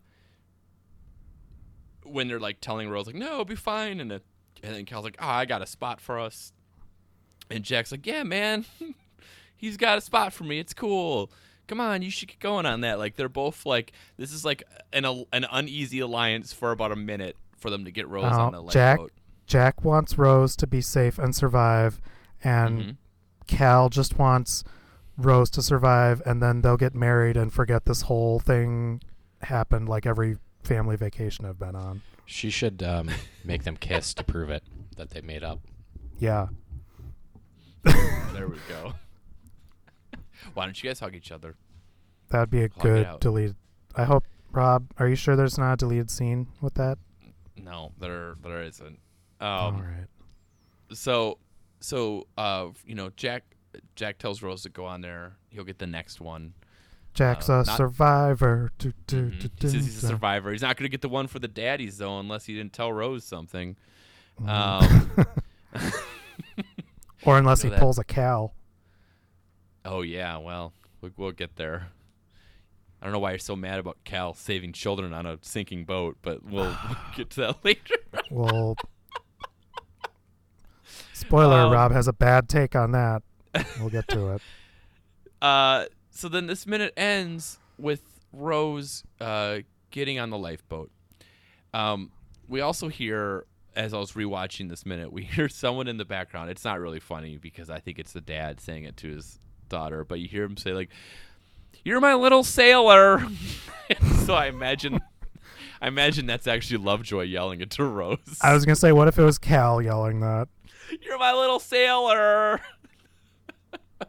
when 2.05 2.27
they're 2.27 2.39
like 2.39 2.60
telling 2.60 2.89
Rose 2.89 3.07
like, 3.07 3.15
"No, 3.15 3.33
it'll 3.33 3.45
be 3.45 3.55
fine," 3.55 4.00
and 4.00 4.12
then 4.12 4.22
and 4.62 4.75
then 4.75 4.86
Cal's 4.86 5.03
like, 5.05 5.17
"Oh, 5.19 5.27
I 5.27 5.45
got 5.45 5.62
a 5.62 5.65
spot 5.67 6.01
for 6.01 6.19
us," 6.19 6.51
and 7.50 7.64
Jack's 7.64 7.92
like, 7.92 8.06
"Yeah, 8.06 8.24
man." 8.24 8.66
he's 9.56 9.78
got 9.78 9.98
a 9.98 10.02
spot 10.02 10.34
for 10.34 10.44
me. 10.44 10.60
It's 10.60 10.74
cool. 10.74 11.32
Come 11.68 11.80
on, 11.80 12.02
you 12.02 12.10
should 12.12 12.28
get 12.28 12.40
going 12.40 12.66
on 12.66 12.82
that. 12.82 13.00
Like 13.00 13.16
they're 13.16 13.30
both 13.30 13.66
like 13.66 13.94
this 14.18 14.32
is 14.34 14.44
like 14.44 14.64
an 14.92 15.06
an 15.32 15.46
uneasy 15.52 16.00
alliance 16.00 16.52
for 16.54 16.72
about 16.72 16.92
a 16.92 16.96
minute 16.96 17.38
for 17.58 17.70
them 17.70 17.86
to 17.86 17.92
get 17.92 18.08
Rose 18.08 18.26
Oh, 18.34 18.42
on 18.42 18.52
the 18.52 18.64
Jack- 18.72 19.00
lifeboat. 19.00 19.12
Jack 19.48 19.84
wants 19.84 20.18
Rose 20.18 20.56
to 20.58 20.68
be 20.68 20.82
safe 20.82 21.18
and 21.20 21.36
survive, 21.36 22.02
and 22.44 22.80
Mhm. 22.80 22.98
Cal 23.48 23.90
just 23.90 24.18
wants 24.18 24.64
Rose 25.18 25.50
to 25.52 25.62
survive, 25.62 26.22
and 26.26 26.42
then 26.42 26.62
they'll 26.62 26.78
get 26.78 26.96
married 26.96 27.38
and 27.38 27.54
forget 27.54 27.86
this 27.86 28.04
whole 28.04 28.40
thing 28.40 29.02
happened 29.44 29.88
like 29.90 30.06
every 30.06 30.38
family 30.64 30.96
vacation 30.96 31.46
I've 31.46 31.60
been 31.60 31.76
on. 31.76 32.02
She 32.26 32.50
should 32.50 32.82
um, 32.82 33.10
make 33.44 33.64
them 33.64 33.76
kiss 33.78 34.14
to 34.16 34.24
prove 34.24 34.50
it 34.50 34.64
that 34.96 35.10
they 35.12 35.20
made 35.22 35.44
up. 35.44 35.60
Yeah. 36.18 36.48
There 38.34 38.48
we 38.48 38.58
go. 38.68 38.94
Why 40.54 40.66
don't 40.66 40.82
you 40.82 40.90
guys 40.90 41.00
hug 41.00 41.16
each 41.16 41.32
other? 41.32 41.56
That'd 42.30 42.50
be 42.50 42.60
a 42.60 42.70
Hug 42.70 42.72
it 42.78 42.82
good 42.82 43.06
out. 43.06 43.22
deleted. 43.22 43.56
I 43.96 44.04
hope, 44.06 44.24
Rob, 44.52 44.88
are 44.98 45.08
you 45.08 45.16
sure 45.16 45.36
there's 45.36 45.58
not 45.58 45.74
a 45.74 45.78
deleted 45.78 46.10
scene 46.10 46.48
with 46.62 46.74
that? 46.75 46.98
No, 47.56 47.92
there 48.00 48.36
there 48.44 48.63
isn't. 48.63 49.00
All 49.40 49.68
Um, 49.70 49.82
right. 49.82 50.08
so 50.96 51.38
so 51.80 52.28
uh 52.38 52.70
you 52.86 52.96
know 52.96 53.12
Jack 53.16 53.44
Jack 53.96 54.18
tells 54.18 54.42
Rose 54.42 54.63
to 54.63 54.70
go 54.70 54.86
on 54.86 55.02
there. 55.02 55.34
He'll 55.50 55.63
get 55.63 55.78
the 55.80 55.88
next 55.88 56.20
one. 56.20 56.54
Jack's 57.13 57.48
uh, 57.50 57.54
a 57.54 57.63
not- 57.66 57.78
survivor. 57.78 58.72
Do, 58.80 58.92
do, 59.06 59.30
Mhm. 59.30 59.40
do, 59.40 59.50
He 59.68 59.74
says 59.74 59.74
he's 59.86 59.98
a 60.00 60.02
do. 60.02 60.08
survivor. 60.08 60.52
He's 60.52 60.63
not 60.63 60.75
going 60.78 60.86
to 60.86 60.90
get 60.92 61.02
the 61.02 61.10
one 61.10 61.28
for 61.28 61.38
the 61.38 61.48
daddies 61.48 62.00
though, 62.00 62.20
unless 62.20 62.46
he 62.46 62.56
didn't 62.56 62.74
tell 62.74 62.92
Rose 62.92 63.24
something. 63.24 63.75
Mm. 64.42 64.50
Um, 64.50 65.28
or 67.25 67.38
unless 67.38 67.63
know 67.63 67.70
he 67.70 67.75
that- 67.75 67.80
pulls 67.80 67.98
a 68.00 68.03
Cal. 68.03 68.53
oh 69.86 70.01
yeah, 70.01 70.38
well 70.38 70.74
we'll, 71.01 71.12
we'll 71.18 71.32
get 71.32 71.56
there. 71.56 71.88
I 73.01 73.06
don't 73.06 73.12
know 73.13 73.20
why 73.20 73.32
you're 73.32 73.39
so 73.39 73.56
mad 73.58 73.80
about 73.80 73.98
Cal 74.06 74.34
saving 74.34 74.72
children 74.72 75.13
on 75.13 75.25
a 75.25 75.38
sinking 75.42 75.84
boat, 75.84 76.18
but 76.22 76.44
we'll, 76.44 76.65
we'll 76.65 76.98
get 77.15 77.30
to 77.32 77.42
that 77.42 77.65
later. 77.65 77.96
Well, 78.32 78.75
spoiler: 81.13 81.62
Um, 81.62 81.72
Rob 81.74 81.92
has 81.92 82.08
a 82.08 82.13
bad 82.13 82.48
take 82.50 82.75
on 82.75 82.92
that. 82.92 83.24
We'll 83.80 83.89
get 83.89 84.08
to 84.10 84.34
it. 84.36 84.42
Uh, 85.42 85.88
so 86.10 86.30
then 86.30 86.48
this 86.48 86.65
minute 86.65 86.94
ends 86.96 87.60
with 87.77 88.00
Rose 88.32 89.03
uh, 89.20 89.58
getting 89.92 90.18
on 90.18 90.30
the 90.30 90.38
lifeboat. 90.38 90.89
Um, 91.74 92.12
we 92.48 92.62
also 92.62 92.88
hear, 92.88 93.46
as 93.75 93.94
I 93.94 93.98
was 93.98 94.12
rewatching 94.13 94.70
this 94.70 94.86
minute, 94.86 95.12
we 95.12 95.24
hear 95.36 95.50
someone 95.50 95.88
in 95.88 95.98
the 95.98 96.06
background. 96.06 96.50
It's 96.50 96.63
not 96.65 96.80
really 96.80 97.00
funny 97.00 97.38
because 97.38 97.70
I 97.70 97.80
think 97.80 98.00
it's 98.00 98.13
the 98.13 98.22
dad 98.22 98.60
saying 98.60 98.84
it 98.86 98.98
to 98.98 99.10
his 99.10 99.39
daughter, 99.70 100.03
but 100.03 100.20
you 100.20 100.27
hear 100.27 100.44
him 100.44 100.58
say 100.58 100.74
like, 100.74 100.89
"You're 101.84 102.00
my 102.01 102.13
little 102.13 102.44
sailor." 102.44 103.25
so 104.25 104.34
I 104.34 104.48
imagine, 104.48 105.00
I 105.82 105.88
imagine 105.88 106.25
that's 106.25 106.48
actually 106.48 106.77
Lovejoy 106.77 107.24
yelling 107.24 107.62
it 107.62 107.72
to 107.72 107.84
Rose. 107.84 108.39
I 108.42 108.53
was 108.53 108.65
gonna 108.65 108.75
say, 108.75 108.92
what 108.92 109.08
if 109.08 109.18
it 109.18 109.24
was 109.24 109.38
Cal 109.38 109.82
yelling 109.82 110.20
that? 110.22 110.48
You're 111.01 111.18
my 111.18 111.34
little 111.34 111.60
sailor. 111.60 112.60
uh, 114.01 114.06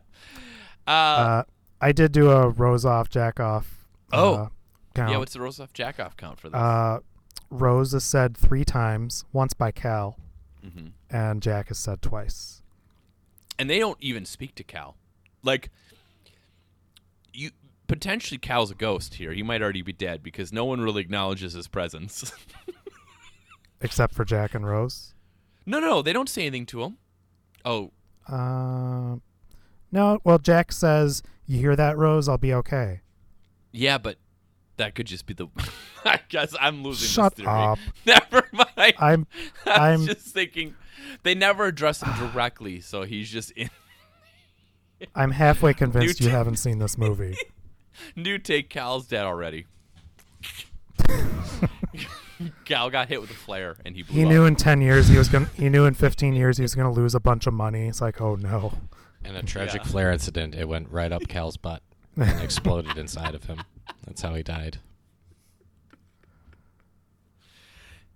Uh, 0.87 1.43
I 1.81 1.93
did 1.93 2.13
do 2.13 2.31
a 2.31 2.49
rose 2.51 2.85
off, 2.85 3.09
jack 3.09 3.41
off. 3.41 3.87
Oh. 4.13 4.35
uh, 4.35 4.49
count. 4.95 5.11
yeah. 5.11 5.19
What's 5.19 5.33
the 5.33 5.41
Rose 5.41 5.61
off 5.61 5.73
jack 5.73 5.99
off 6.01 6.17
count 6.17 6.39
for 6.39 6.49
this? 6.51 6.59
Rose 7.51 7.95
is 7.95 8.05
said 8.05 8.37
three 8.37 8.65
times, 8.65 9.25
once 9.33 9.53
by 9.55 9.71
Cal, 9.71 10.17
hmm 10.63 10.89
and 11.11 11.41
Jack 11.43 11.71
is 11.71 11.79
said 11.79 12.03
twice. 12.03 12.63
and 13.59 13.71
they 13.71 13.79
don't 13.79 13.99
even 14.01 14.25
speak 14.25 14.55
to 14.57 14.65
Cal. 14.65 14.97
Like 15.43 15.71
you 17.33 17.51
potentially 17.87 18.39
Cal's 18.39 18.71
a 18.71 18.75
ghost 18.75 19.15
here. 19.15 19.33
He 19.33 19.43
might 19.43 19.63
already 19.63 19.83
be 19.83 19.93
dead 19.93 20.23
because 20.23 20.53
no 20.53 20.65
one 20.65 20.81
really 20.81 21.03
acknowledges 21.03 21.53
his 21.53 21.69
presence. 21.69 22.33
Except 23.81 24.15
for 24.15 24.25
Jack 24.25 24.55
and 24.55 24.67
Rose. 24.67 25.15
no, 25.67 25.79
no, 25.79 26.01
they 26.03 26.13
don't 26.13 26.29
say 26.29 26.43
anything 26.43 26.67
to 26.67 26.83
him. 26.83 26.99
Oh, 27.65 27.93
Uh, 28.29 29.17
no, 29.93 30.19
well, 30.25 30.39
Jack 30.39 30.73
says, 30.73 31.23
"You 31.47 31.59
hear 31.59 31.77
that, 31.77 31.97
Rose? 31.99 32.29
I'll 32.29 32.39
be 32.39 32.55
okay." 32.55 33.01
yeah, 33.73 33.99
but 33.99 34.17
that 34.77 34.95
could 34.95 35.07
just 35.07 35.27
be 35.27 35.35
the. 35.35 35.47
I 36.05 36.21
guess 36.29 36.55
I'm 36.61 36.83
losing. 36.83 37.09
Shut 37.09 37.37
this 37.37 37.47
up. 37.47 37.79
Never 38.07 38.43
mind. 38.53 38.95
I'm 38.99 39.27
I 39.67 39.93
was 39.93 40.01
I'm- 40.01 40.07
just 40.07 40.27
thinking 40.35 40.75
they 41.23 41.35
never 41.35 41.67
address 41.67 42.03
him 42.03 42.13
directly, 42.19 42.81
so 42.81 43.03
he's 43.03 43.31
just 43.31 43.51
in. 43.53 43.71
I'm 45.15 45.33
halfway 45.33 45.75
convinced 45.75 46.21
you 46.21 46.27
Dude. 46.27 46.33
haven't 46.35 46.57
seen 46.57 46.79
this 46.79 46.97
movie. 46.97 47.37
New 48.17 48.39
take 48.39 48.71
Cal's 48.71 49.07
dead 49.07 49.25
already. 49.25 49.67
Cal 52.65 52.91
got 52.91 53.09
hit 53.09 53.21
with 53.21 53.31
a 53.31 53.35
flare 53.35 53.77
and 53.85 53.95
he 53.95 54.03
blew 54.03 54.17
He 54.17 54.25
up. 54.25 54.29
knew 54.31 54.45
in 54.45 54.57
ten 54.57 54.81
years 54.81 55.09
he 55.09 55.17
was 55.17 55.29
gonna. 55.29 55.49
He 55.57 55.69
knew 55.69 55.85
in 55.85 55.95
fifteen 55.95 56.35
years 56.35 56.57
he 56.59 56.63
was 56.63 56.75
gonna 56.75 56.93
lose 56.93 57.15
a 57.15 57.21
bunch 57.21 57.47
of 57.47 57.55
money. 57.55 57.87
It's 57.87 58.01
like, 58.01 58.21
oh 58.21 58.35
no. 58.35 58.73
In 59.25 59.37
a 59.37 59.43
tragic 59.43 59.83
Yeah. 59.85 59.91
flare 59.91 60.13
incident, 60.13 60.55
it 60.55 60.69
went 60.69 60.91
right 60.91 61.13
up 61.13 61.27
Cal's 61.29 61.57
butt 61.57 61.83
and 62.17 62.41
exploded 62.43 62.97
inside 62.99 63.35
of 63.35 63.45
him. 63.45 63.63
That's 64.07 64.23
how 64.23 64.35
he 64.35 64.43
died. 64.43 64.79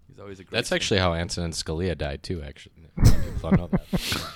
He's 0.09 0.19
always 0.19 0.41
a 0.41 0.45
great 0.45 0.53
That's 0.53 0.73
actually 0.73 1.01
how 1.01 1.15
Antonin 1.15 1.53
Scalia 1.53 1.97
died 1.97 2.23
too. 2.23 2.43
Actually, 2.43 2.75
people 3.05 3.51
don't 3.51 3.59
know 3.59 3.67
that. 3.69 4.33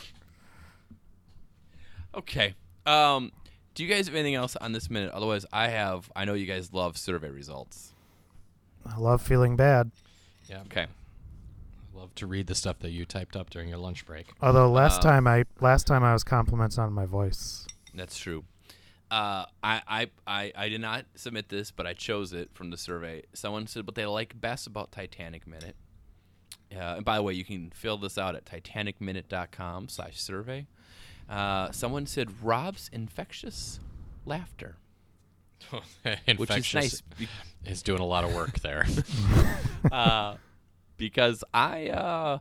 Okay. 2.15 2.55
Um, 2.85 3.33
do 3.75 3.83
you 3.83 3.89
guys 3.89 4.07
have 4.07 4.15
anything 4.15 4.35
else 4.35 4.55
on 4.57 4.73
this 4.73 4.91
minute? 4.91 5.11
Otherwise, 5.13 5.47
I 5.53 5.69
have. 5.69 6.11
I 6.15 6.25
know 6.25 6.35
you 6.35 6.47
guys 6.47 6.73
love 6.73 6.97
survey 6.99 7.31
results. 7.31 7.93
I 8.87 8.99
love 8.99 9.23
feeling 9.23 9.57
bad. 9.57 9.91
Yeah, 10.49 10.61
Okay. 10.63 10.83
I 11.95 11.99
love 11.99 12.15
to 12.17 12.27
read 12.27 12.47
the 12.49 12.55
stuff 12.55 12.79
that 12.81 12.91
you 12.91 13.05
typed 13.05 13.37
up 13.37 13.49
during 13.51 13.69
your 13.69 13.79
lunch 13.79 14.05
break. 14.05 14.27
Although 14.43 14.71
last 14.71 14.99
Uh, 14.99 15.03
time 15.11 15.27
I 15.27 15.45
last 15.61 15.87
time 15.87 16.03
I 16.03 16.13
was 16.13 16.25
complimented 16.25 16.79
on 16.81 16.93
my 16.93 17.07
voice. 17.07 17.67
That's 17.95 18.19
true. 18.19 18.45
Uh, 19.13 19.45
I, 19.63 19.83
I, 19.87 20.11
I, 20.27 20.53
I 20.57 20.69
did 20.71 20.81
not 20.81 21.05
submit 21.17 21.51
this, 21.51 21.71
but 21.71 21.87
I 21.87 21.93
chose 21.93 22.33
it 22.33 22.49
from 22.55 22.71
the 22.71 22.79
survey. 22.79 23.25
Someone 23.35 23.67
said 23.67 23.87
what 23.87 23.95
they 23.95 24.07
like 24.07 24.41
best 24.41 24.67
about 24.67 24.91
Titanic 24.91 25.47
Minute. 25.47 25.77
Uh, 26.75 26.95
and 26.97 27.05
by 27.05 27.17
the 27.17 27.23
way, 27.23 27.35
you 27.35 27.45
can 27.45 27.71
fill 27.75 27.99
this 27.99 28.17
out 28.17 28.35
at 28.35 28.47
titanicminute.com 28.47 29.91
slash 29.91 30.19
survey. 30.19 30.67
Uh, 31.29 31.71
someone 31.73 32.07
said 32.07 32.43
Rob's 32.43 32.89
infectious 32.91 33.81
laughter, 34.25 34.77
which 36.37 36.51
is 36.51 36.73
nice. 36.73 37.03
He's 37.65 37.83
doing 37.83 38.01
a 38.01 38.07
lot 38.07 38.25
of 38.25 38.35
work 38.35 38.61
there. 38.61 38.87
uh, 39.93 40.37
because 40.97 41.45
I, 41.53 41.89
uh, 41.89 42.39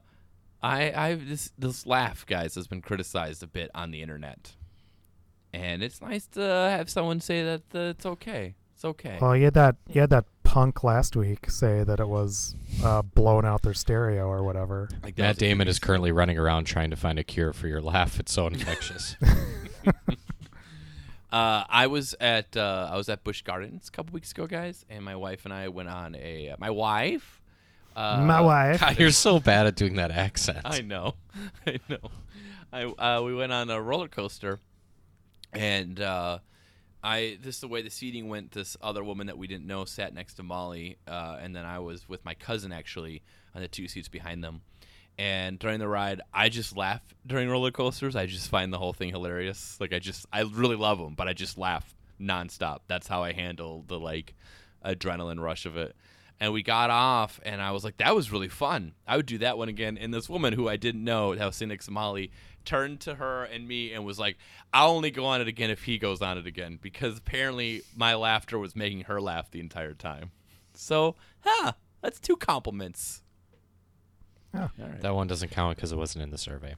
I, 0.63 1.10
I 1.10 1.16
this 1.16 1.51
this 1.58 1.86
laugh, 1.86 2.25
guys, 2.25 2.56
has 2.56 2.68
been 2.68 2.82
criticized 2.82 3.44
a 3.44 3.48
bit 3.48 3.72
on 3.75 3.92
the 3.92 4.01
internet, 4.01 4.54
and 5.53 5.84
it's 5.84 6.01
nice 6.01 6.27
to 6.27 6.41
have 6.41 6.89
someone 6.89 7.20
say 7.20 7.43
that 7.43 7.62
uh, 7.74 7.79
it's 7.89 8.05
okay. 8.05 8.55
It's 8.75 8.86
okay. 8.86 9.17
Well, 9.22 9.36
you 9.36 9.46
had 9.46 9.53
that 9.55 9.75
you 9.89 10.01
had 10.01 10.10
that 10.12 10.25
punk 10.43 10.84
last 10.84 11.15
week 11.15 11.50
say 11.50 11.84
that 11.84 12.00
it 12.00 12.08
was 12.08 12.55
uh, 12.84 13.01
blowing 13.01 13.46
out 13.46 13.62
their 13.62 13.74
stereo 13.74 14.27
or 14.27 14.43
whatever. 14.43 14.89
Like 15.03 15.15
that 15.15 15.22
Matt 15.22 15.29
was 15.29 15.38
a 15.38 15.39
few 15.39 15.48
Damon 15.50 15.67
is 15.67 15.79
currently 15.79 16.12
running 16.12 16.38
around 16.38 16.65
trying 16.65 16.89
to 16.89 16.96
find 16.96 17.20
a 17.20 17.24
cure 17.24 17.53
for 17.53 17.67
your 17.67 17.81
laugh. 17.81 18.20
It's 18.20 18.34
so 18.34 18.48
infectious. 18.48 19.15
Uh, 21.31 21.63
I 21.70 21.88
was 21.88 22.13
at 22.20 22.58
uh, 22.58 22.89
I 22.91 22.98
was 22.98 23.08
at 23.08 23.24
Busch 23.24 23.41
Gardens 23.41 23.88
a 23.88 23.91
couple 23.91 24.13
weeks 24.13 24.31
ago, 24.31 24.48
guys, 24.48 24.86
and 24.89 25.05
my 25.05 25.15
wife 25.15 25.46
and 25.46 25.53
I 25.53 25.70
went 25.70 25.88
on 25.88 26.13
a 26.15 26.50
uh, 26.50 26.55
my 26.60 26.70
wife. 26.70 27.41
Uh, 27.96 28.24
My 28.25 28.39
wife. 28.41 28.79
God, 28.79 29.00
you're 29.00 29.12
so 29.12 29.39
bad 29.39 29.65
at 29.67 29.75
doing 29.75 29.96
that 29.96 30.12
accent. 30.12 30.60
I 30.65 30.81
know, 30.81 31.15
I 31.67 31.79
know. 31.89 32.12
I 32.72 32.84
uh, 32.84 33.22
we 33.22 33.34
went 33.34 33.53
on 33.53 33.70
a 33.70 33.81
roller 33.81 34.10
coaster, 34.10 34.60
and 35.53 36.00
uh, 36.00 36.39
I 37.03 37.38
this 37.41 37.55
is 37.55 37.62
the 37.62 37.67
way 37.67 37.81
the 37.81 37.89
seating 37.89 38.29
went. 38.29 38.51
This 38.51 38.77
other 38.81 39.03
woman 39.03 39.27
that 39.27 39.38
we 39.38 39.48
didn't 39.48 39.67
know 39.67 39.86
sat 39.86 40.13
next 40.13 40.36
to 40.36 40.43
Molly, 40.43 40.98
uh, 41.08 41.38
and 41.41 41.55
then 41.55 41.65
I 41.65 41.79
was 41.79 42.08
with 42.08 42.24
my 42.25 42.34
cousin 42.34 42.72
actually 42.72 43.22
on 43.55 43.62
the 43.62 43.67
two 43.67 43.88
seats 43.88 44.08
behind 44.08 44.43
them. 44.43 44.62
And 45.17 45.60
during 45.60 45.79
the 45.79 45.88
ride, 45.88 46.22
I 46.34 46.50
just 46.50 46.75
laugh 46.75 47.01
during 47.27 47.50
roller 47.50 47.72
coasters. 47.72 48.15
I 48.15 48.25
just 48.25 48.50
find 48.50 48.72
the 48.72 48.77
whole 48.77 48.93
thing 48.93 49.10
hilarious. 49.10 49.77
Like 49.79 49.93
I 49.93 50.00
just, 50.00 50.25
I 50.31 50.41
really 50.41 50.77
love 50.77 50.98
them, 50.98 51.15
but 51.15 51.27
I 51.27 51.34
just 51.34 51.58
laugh 51.58 51.93
nonstop. 52.20 52.79
That's 52.88 53.08
how 53.08 53.22
I 53.22 53.34
handle 53.34 53.84
the 53.88 54.00
like 54.00 54.34
adrenaline 54.84 55.39
rush 55.39 55.65
of 55.65 55.77
it. 55.77 55.96
And 56.42 56.52
we 56.54 56.64
got 56.64 56.90
off, 56.90 57.40
and 57.44 57.62
I 57.62 57.70
was 57.70 57.84
like, 57.84 57.98
"That 57.98 58.16
was 58.16 58.32
really 58.32 58.48
fun. 58.50 58.94
I 59.08 59.16
would 59.16 59.28
do 59.28 59.38
that 59.38 59.60
one 59.60 59.70
again." 59.70 59.96
And 59.96 60.12
this 60.12 60.28
woman 60.28 60.54
who 60.54 60.68
I 60.68 60.76
didn't 60.76 61.04
know, 61.04 61.36
that 61.36 61.46
was 61.46 61.56
sitting 61.56 61.70
next 61.70 61.86
to 61.86 61.92
Molly, 61.92 62.32
turned 62.66 63.00
to 63.02 63.16
her 63.16 63.44
and 63.44 63.68
me 63.68 63.94
and 63.94 64.04
was 64.04 64.18
like, 64.18 64.38
"I'll 64.74 64.90
only 64.90 65.12
go 65.12 65.24
on 65.26 65.40
it 65.40 65.48
again 65.48 65.70
if 65.70 65.84
he 65.84 66.00
goes 66.00 66.20
on 66.20 66.40
it 66.40 66.48
again," 66.48 66.80
because 66.82 67.20
apparently 67.20 67.84
my 67.96 68.16
laughter 68.16 68.58
was 68.58 68.76
making 68.76 69.02
her 69.02 69.22
laugh 69.22 69.52
the 69.52 69.60
entire 69.60 69.94
time. 69.94 70.32
So, 70.74 71.16
huh, 71.42 71.74
that's 72.02 72.20
two 72.20 72.36
compliments. 72.38 73.22
Yeah. 74.52 74.70
All 74.82 74.88
right. 74.88 75.00
That 75.00 75.14
one 75.14 75.28
doesn't 75.28 75.50
count 75.50 75.76
because 75.78 75.92
it 75.92 75.98
wasn't 75.98 76.24
in 76.24 76.32
the 76.32 76.40
survey. 76.40 76.74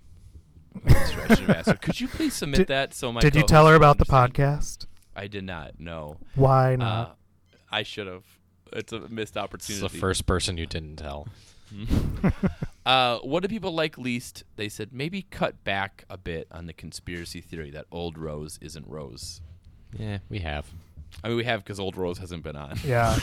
Mr. 0.78 0.92
I 1.32 1.36
should 1.36 1.40
have 1.48 1.50
asked 1.52 1.68
her. 1.70 1.76
Could 1.76 2.02
you 2.02 2.10
please 2.10 2.34
submit 2.34 2.58
Did- 2.58 2.68
that 2.68 2.94
so 2.94 3.14
my 3.14 3.22
Did 3.22 3.36
you 3.36 3.44
tell 3.44 3.66
her 3.68 3.72
will 3.72 3.78
about 3.78 3.98
the 3.98 4.06
podcast? 4.06 4.88
I 5.16 5.28
did 5.28 5.46
not. 5.46 5.80
No. 5.80 6.18
Why 6.36 6.74
Uh, 6.74 6.78
not? 6.78 7.18
I 7.72 7.84
should 7.84 8.08
have. 8.08 8.26
It's 8.76 8.92
a 8.94 9.02
missed 9.10 9.38
opportunity. 9.38 9.84
It's 9.86 9.94
the 9.94 10.00
first 10.00 10.26
person 10.26 10.58
you 10.58 10.66
didn't 10.66 10.98
tell. 10.98 11.28
Uh, 12.86 13.20
what 13.20 13.42
do 13.42 13.48
people 13.48 13.72
like 13.74 13.98
least? 13.98 14.44
They 14.58 14.68
said 14.68 14.90
maybe 14.92 15.22
cut 15.22 15.64
back 15.64 16.04
a 16.10 16.18
bit 16.18 16.48
on 16.52 16.66
the 16.66 16.74
conspiracy 16.74 17.40
theory 17.40 17.72
that 17.72 17.86
old 17.94 18.18
Rose 18.18 18.60
isn't 18.62 18.86
Rose. 18.88 19.40
Yeah, 19.98 20.18
we 20.30 20.40
have. 20.40 20.68
I 21.24 21.30
mean, 21.30 21.38
we 21.38 21.46
have 21.46 21.64
because 21.64 21.80
old 21.80 21.96
Rose 21.96 22.18
hasn't 22.18 22.44
been 22.44 22.58
on. 22.58 22.78
yeah, 22.86 23.16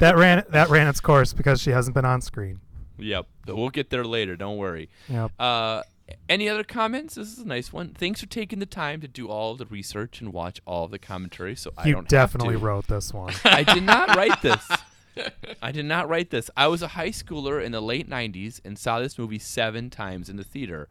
that 0.00 0.14
ran 0.16 0.44
that 0.50 0.68
ran 0.70 0.86
its 0.86 1.00
course 1.00 1.32
because 1.32 1.60
she 1.60 1.70
hasn't 1.70 1.94
been 1.94 2.04
on 2.04 2.20
screen. 2.20 2.60
yep. 2.96 3.26
We'll 3.48 3.70
get 3.70 3.90
there 3.90 4.04
later. 4.04 4.36
Don't 4.36 4.56
worry. 4.56 4.88
Yep. 5.08 5.32
Uh, 5.36 5.82
any 6.28 6.48
other 6.48 6.64
comments? 6.64 7.14
This 7.16 7.32
is 7.32 7.38
a 7.40 7.46
nice 7.46 7.72
one. 7.72 7.90
Thanks 7.90 8.20
for 8.20 8.26
taking 8.26 8.58
the 8.58 8.66
time 8.66 9.00
to 9.00 9.08
do 9.08 9.28
all 9.28 9.54
the 9.56 9.66
research 9.66 10.20
and 10.20 10.32
watch 10.32 10.60
all 10.66 10.88
the 10.88 10.98
commentary. 10.98 11.56
So 11.56 11.72
I 11.76 11.90
don't 11.90 12.08
definitely 12.08 12.56
wrote 12.56 12.86
this 12.86 13.12
one. 13.12 13.34
I 13.44 13.62
did 13.64 13.82
not 13.82 14.16
write 14.16 14.40
this. 14.42 14.68
I 15.62 15.72
did 15.72 15.86
not 15.86 16.08
write 16.08 16.30
this. 16.30 16.50
I 16.56 16.66
was 16.68 16.82
a 16.82 16.88
high 16.88 17.08
schooler 17.08 17.62
in 17.62 17.72
the 17.72 17.80
late 17.80 18.08
90s 18.08 18.60
and 18.64 18.78
saw 18.78 19.00
this 19.00 19.18
movie 19.18 19.38
seven 19.38 19.88
times 19.90 20.28
in 20.28 20.36
the 20.36 20.44
theater. 20.44 20.88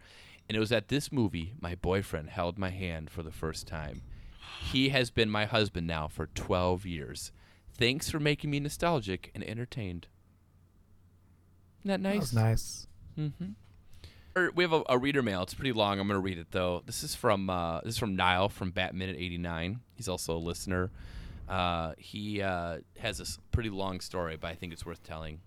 And 0.49 0.55
it 0.55 0.59
was 0.59 0.71
at 0.71 0.87
this 0.89 1.11
movie 1.11 1.53
my 1.61 1.75
boyfriend 1.75 2.29
held 2.29 2.57
my 2.57 2.69
hand 2.69 3.09
for 3.09 3.23
the 3.23 3.31
first 3.31 3.67
time. 3.67 4.01
He 4.61 4.89
has 4.89 5.11
been 5.11 5.29
my 5.29 5.45
husband 5.45 5.85
now 5.87 6.07
for 6.07 6.27
12 6.27 6.85
years. 6.85 7.31
Thanks 7.77 8.09
for 8.09 8.19
making 8.19 8.49
me 8.49 8.59
nostalgic 8.59 9.31
and 9.35 9.43
entertained. 9.43 10.07
Isn't 11.83 12.01
that 12.03 12.03
That 12.03 12.09
nice? 12.15 12.19
was 12.21 12.33
nice. 12.33 12.87
Mm-hmm. 13.19 13.49
We 14.53 14.65
have 14.65 14.73
a, 14.73 14.83
a 14.89 14.97
reader 14.97 15.21
mail. 15.21 15.43
It's 15.43 15.53
pretty 15.53 15.71
long. 15.71 15.97
I'm 15.97 16.07
going 16.07 16.19
to 16.19 16.23
read 16.23 16.37
it 16.37 16.47
though. 16.51 16.83
This 16.85 17.03
is 17.03 17.15
from 17.15 17.49
uh, 17.49 17.79
this 17.81 17.93
is 17.93 17.97
from 17.97 18.17
Niall 18.17 18.49
from 18.49 18.71
Batman 18.71 19.07
at 19.07 19.15
89. 19.15 19.79
He's 19.95 20.09
also 20.09 20.35
a 20.35 20.39
listener. 20.39 20.91
Uh, 21.47 21.93
he 21.97 22.41
uh, 22.41 22.79
has 22.99 23.21
a 23.21 23.25
pretty 23.53 23.69
long 23.69 24.01
story, 24.01 24.35
but 24.35 24.47
I 24.51 24.55
think 24.55 24.73
it's 24.73 24.85
worth 24.85 25.01
telling. 25.03 25.39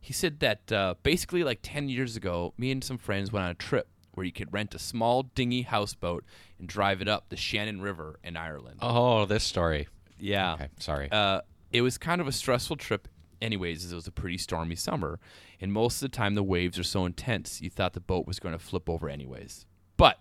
He 0.00 0.14
said 0.14 0.40
that 0.40 0.72
uh, 0.72 0.94
basically, 1.02 1.44
like 1.44 1.58
10 1.62 1.90
years 1.90 2.16
ago, 2.16 2.54
me 2.56 2.70
and 2.70 2.82
some 2.82 2.96
friends 2.96 3.30
went 3.30 3.44
on 3.44 3.50
a 3.50 3.54
trip 3.54 3.88
where 4.14 4.24
you 4.24 4.32
could 4.32 4.50
rent 4.54 4.74
a 4.74 4.78
small 4.78 5.22
dinghy 5.22 5.62
houseboat 5.62 6.24
and 6.58 6.66
drive 6.66 7.02
it 7.02 7.08
up 7.08 7.28
the 7.28 7.36
Shannon 7.36 7.82
River 7.82 8.18
in 8.24 8.38
Ireland. 8.38 8.78
Oh, 8.80 9.26
this 9.26 9.44
story. 9.44 9.88
yeah. 10.18 10.54
Okay, 10.54 10.68
sorry. 10.78 11.10
Uh, 11.12 11.42
it 11.72 11.82
was 11.82 11.98
kind 11.98 12.22
of 12.22 12.26
a 12.26 12.32
stressful 12.32 12.76
trip, 12.76 13.06
anyways, 13.40 13.90
it 13.90 13.94
was 13.94 14.06
a 14.06 14.12
pretty 14.12 14.38
stormy 14.38 14.76
summer, 14.76 15.18
and 15.60 15.72
most 15.72 15.96
of 15.96 16.10
the 16.10 16.16
time 16.16 16.34
the 16.34 16.42
waves 16.42 16.78
are 16.78 16.84
so 16.84 17.04
intense 17.04 17.60
you 17.60 17.70
thought 17.70 17.92
the 17.92 18.00
boat 18.00 18.26
was 18.26 18.38
going 18.38 18.52
to 18.54 18.58
flip 18.58 18.88
over, 18.88 19.08
anyways. 19.08 19.66
But 19.96 20.18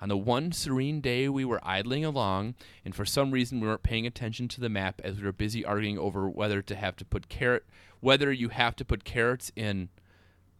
on 0.00 0.08
the 0.08 0.16
one 0.16 0.52
serene 0.52 1.00
day 1.00 1.28
we 1.28 1.44
were 1.44 1.60
idling 1.62 2.04
along, 2.04 2.54
and 2.84 2.94
for 2.94 3.04
some 3.04 3.30
reason 3.30 3.60
we 3.60 3.68
weren't 3.68 3.82
paying 3.82 4.06
attention 4.06 4.48
to 4.48 4.60
the 4.60 4.68
map 4.68 5.00
as 5.04 5.18
we 5.18 5.24
were 5.24 5.32
busy 5.32 5.64
arguing 5.64 5.98
over 5.98 6.28
whether 6.28 6.60
to 6.62 6.74
have 6.74 6.96
to 6.96 7.04
put 7.04 7.28
carrot, 7.28 7.64
whether 8.00 8.32
you 8.32 8.48
have 8.48 8.76
to 8.76 8.84
put 8.84 9.04
carrots 9.04 9.52
in. 9.54 9.88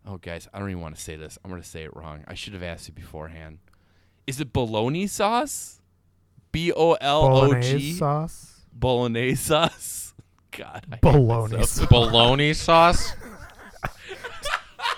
Oh, 0.06 0.16
guys, 0.16 0.48
I 0.52 0.58
don't 0.58 0.70
even 0.70 0.82
want 0.82 0.96
to 0.96 1.00
say 1.00 1.16
this. 1.16 1.38
I'm 1.44 1.50
going 1.50 1.62
to 1.62 1.68
say 1.68 1.84
it 1.84 1.94
wrong. 1.94 2.24
I 2.26 2.34
should 2.34 2.54
have 2.54 2.62
asked 2.62 2.88
you 2.88 2.94
beforehand. 2.94 3.58
Is 4.26 4.40
it 4.40 4.52
bologna 4.52 5.06
sauce? 5.06 5.80
B 6.52 6.72
O 6.72 6.92
L 6.94 7.36
O 7.36 7.60
G 7.60 7.92
sauce. 7.92 8.60
bolognese 8.72 9.36
sauce. 9.36 10.11
God, 10.56 10.84
I 10.92 10.96
Bologna 11.00 11.64
sauce. 11.64 11.86
Bologna 11.86 12.52
sauce? 12.54 13.12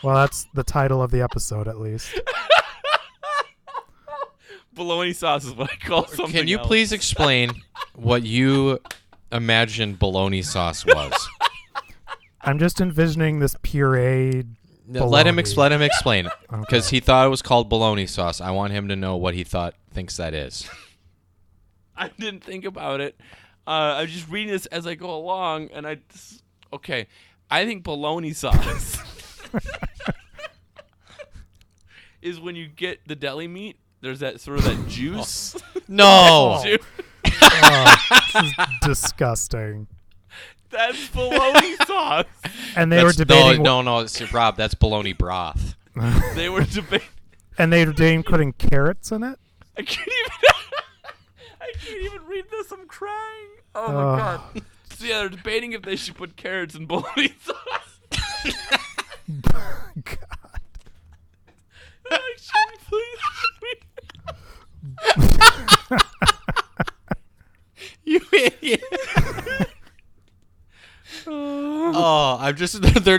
Well, 0.02 0.16
that's 0.16 0.46
the 0.54 0.64
title 0.64 1.02
of 1.02 1.10
the 1.10 1.20
episode, 1.22 1.66
at 1.68 1.78
least. 1.80 2.20
Bologna 4.74 5.12
sauce 5.12 5.44
is 5.44 5.54
what 5.54 5.70
I 5.70 5.76
call 5.76 6.06
something. 6.06 6.34
Can 6.34 6.48
you 6.48 6.58
else. 6.58 6.66
please 6.66 6.92
explain 6.92 7.52
what 7.94 8.24
you 8.24 8.80
imagined 9.30 9.98
bologna 10.00 10.42
sauce 10.42 10.84
was? 10.84 11.12
I'm 12.40 12.58
just 12.58 12.80
envisioning 12.80 13.38
this 13.38 13.54
pureed. 13.56 14.48
let 14.88 15.26
him 15.26 15.36
Bologna. 15.36 15.38
ex- 15.38 15.56
let 15.56 15.72
him 15.72 15.80
explain 15.82 16.28
because 16.50 16.88
Okay. 16.88 16.96
he 16.96 17.00
thought 17.00 17.24
it 17.26 17.30
was 17.30 17.40
called 17.40 17.68
bologna 17.68 18.06
sauce. 18.06 18.40
I 18.40 18.50
want 18.50 18.72
him 18.72 18.88
to 18.88 18.96
know 18.96 19.16
what 19.16 19.34
he 19.34 19.44
thought 19.44 19.74
thinks 19.92 20.16
that 20.16 20.34
is. 20.34 20.68
I 21.96 22.08
didn't 22.18 22.42
think 22.42 22.64
about 22.64 23.00
it. 23.00 23.16
Uh, 23.66 23.96
I'm 23.98 24.06
just 24.08 24.28
reading 24.28 24.52
this 24.52 24.66
as 24.66 24.86
I 24.86 24.94
go 24.94 25.14
along, 25.14 25.68
and 25.72 25.86
I 25.86 25.98
just, 26.12 26.42
okay. 26.72 27.06
I 27.50 27.64
think 27.64 27.82
bologna 27.84 28.32
sauce 28.32 28.98
is 32.22 32.40
when 32.40 32.56
you 32.56 32.66
get 32.68 33.00
the 33.06 33.14
deli 33.16 33.48
meat. 33.48 33.78
There's 34.00 34.20
that 34.20 34.40
sort 34.40 34.58
of 34.58 34.64
that 34.64 34.88
juice. 34.88 35.56
No. 35.88 36.60
Ju- 36.64 36.78
Oh, 37.26 37.96
this 38.32 38.42
is 38.44 38.52
disgusting. 38.82 39.86
That's 40.70 41.08
bologna 41.08 41.76
sauce. 41.86 42.24
And 42.74 42.90
they 42.90 43.04
were 43.04 43.12
debating. 43.12 43.62
No, 43.62 43.82
no, 43.82 43.98
no, 43.98 44.00
it's, 44.00 44.32
Rob. 44.32 44.56
That's 44.56 44.74
bologna 44.74 45.12
broth. 45.12 45.76
They 46.34 46.48
were 46.48 46.64
debating. 46.64 47.06
And 47.58 47.70
they 47.72 47.84
were 47.84 47.92
debating 47.92 48.22
putting 48.22 48.52
carrots 48.54 49.12
in 49.12 49.22
it. 49.24 49.38
I 49.76 49.82
can't 49.82 50.08
even. 50.08 50.53
I 51.64 51.72
can't 51.78 52.02
even 52.02 52.24
read 52.26 52.44
this. 52.50 52.70
I'm 52.72 52.86
crying. 52.86 53.48
Oh 53.74 53.92
my 53.92 54.02
Ugh. 54.02 54.18
god. 54.18 54.62
So 54.96 55.06
yeah, 55.06 55.18
they're 55.18 55.28
debating 55.30 55.72
if 55.72 55.82
they 55.82 55.96
should 55.96 56.14
put 56.14 56.36
carrots 56.36 56.76
in 56.76 56.86
bologna 56.86 57.34
sauce. 57.42 57.98
God. 60.04 60.20
Actually, 62.12 62.76
please. 62.88 63.18
You 68.04 68.20
idiot. 68.32 68.82
oh, 71.26 72.36
I'm 72.38 72.54
just 72.54 72.80
they're 72.82 73.18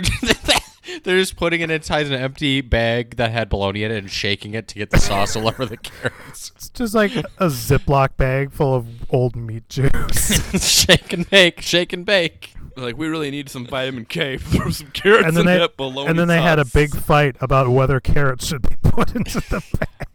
just 1.14 1.36
putting 1.36 1.60
it 1.60 1.70
inside 1.70 2.06
an 2.06 2.12
empty 2.14 2.60
bag 2.60 3.16
that 3.16 3.30
had 3.30 3.48
bologna 3.48 3.84
in 3.84 3.90
it 3.92 3.98
and 3.98 4.10
shaking 4.10 4.54
it 4.54 4.66
to 4.68 4.74
get 4.74 4.90
the 4.90 4.98
sauce 4.98 5.36
all 5.36 5.48
over 5.48 5.64
the 5.66 5.76
carrots. 5.76 6.50
It's 6.56 6.68
just 6.70 6.94
like 6.94 7.14
a 7.14 7.46
Ziploc 7.46 8.16
bag 8.16 8.52
full 8.52 8.74
of 8.74 8.86
old 9.10 9.36
meat 9.36 9.68
juice. 9.68 10.62
shake 10.84 11.12
and 11.12 11.28
bake, 11.30 11.60
shake 11.60 11.92
and 11.92 12.04
bake. 12.04 12.54
like 12.76 12.96
we 12.96 13.06
really 13.08 13.30
need 13.30 13.48
some 13.48 13.66
vitamin 13.66 14.04
K. 14.04 14.36
Throw 14.38 14.70
some 14.70 14.90
carrots 14.90 15.26
and 15.26 15.36
then 15.36 15.42
in 15.42 15.46
they 15.46 15.58
that 15.58 15.76
bologna 15.76 16.08
and 16.10 16.18
then 16.18 16.28
they 16.28 16.40
had 16.40 16.58
a 16.58 16.64
big 16.64 16.94
fight 16.94 17.36
about 17.40 17.68
whether 17.68 18.00
carrots 18.00 18.46
should 18.46 18.62
be 18.62 18.76
put 18.82 19.14
into 19.14 19.40
the 19.40 19.62
bag. 19.78 20.08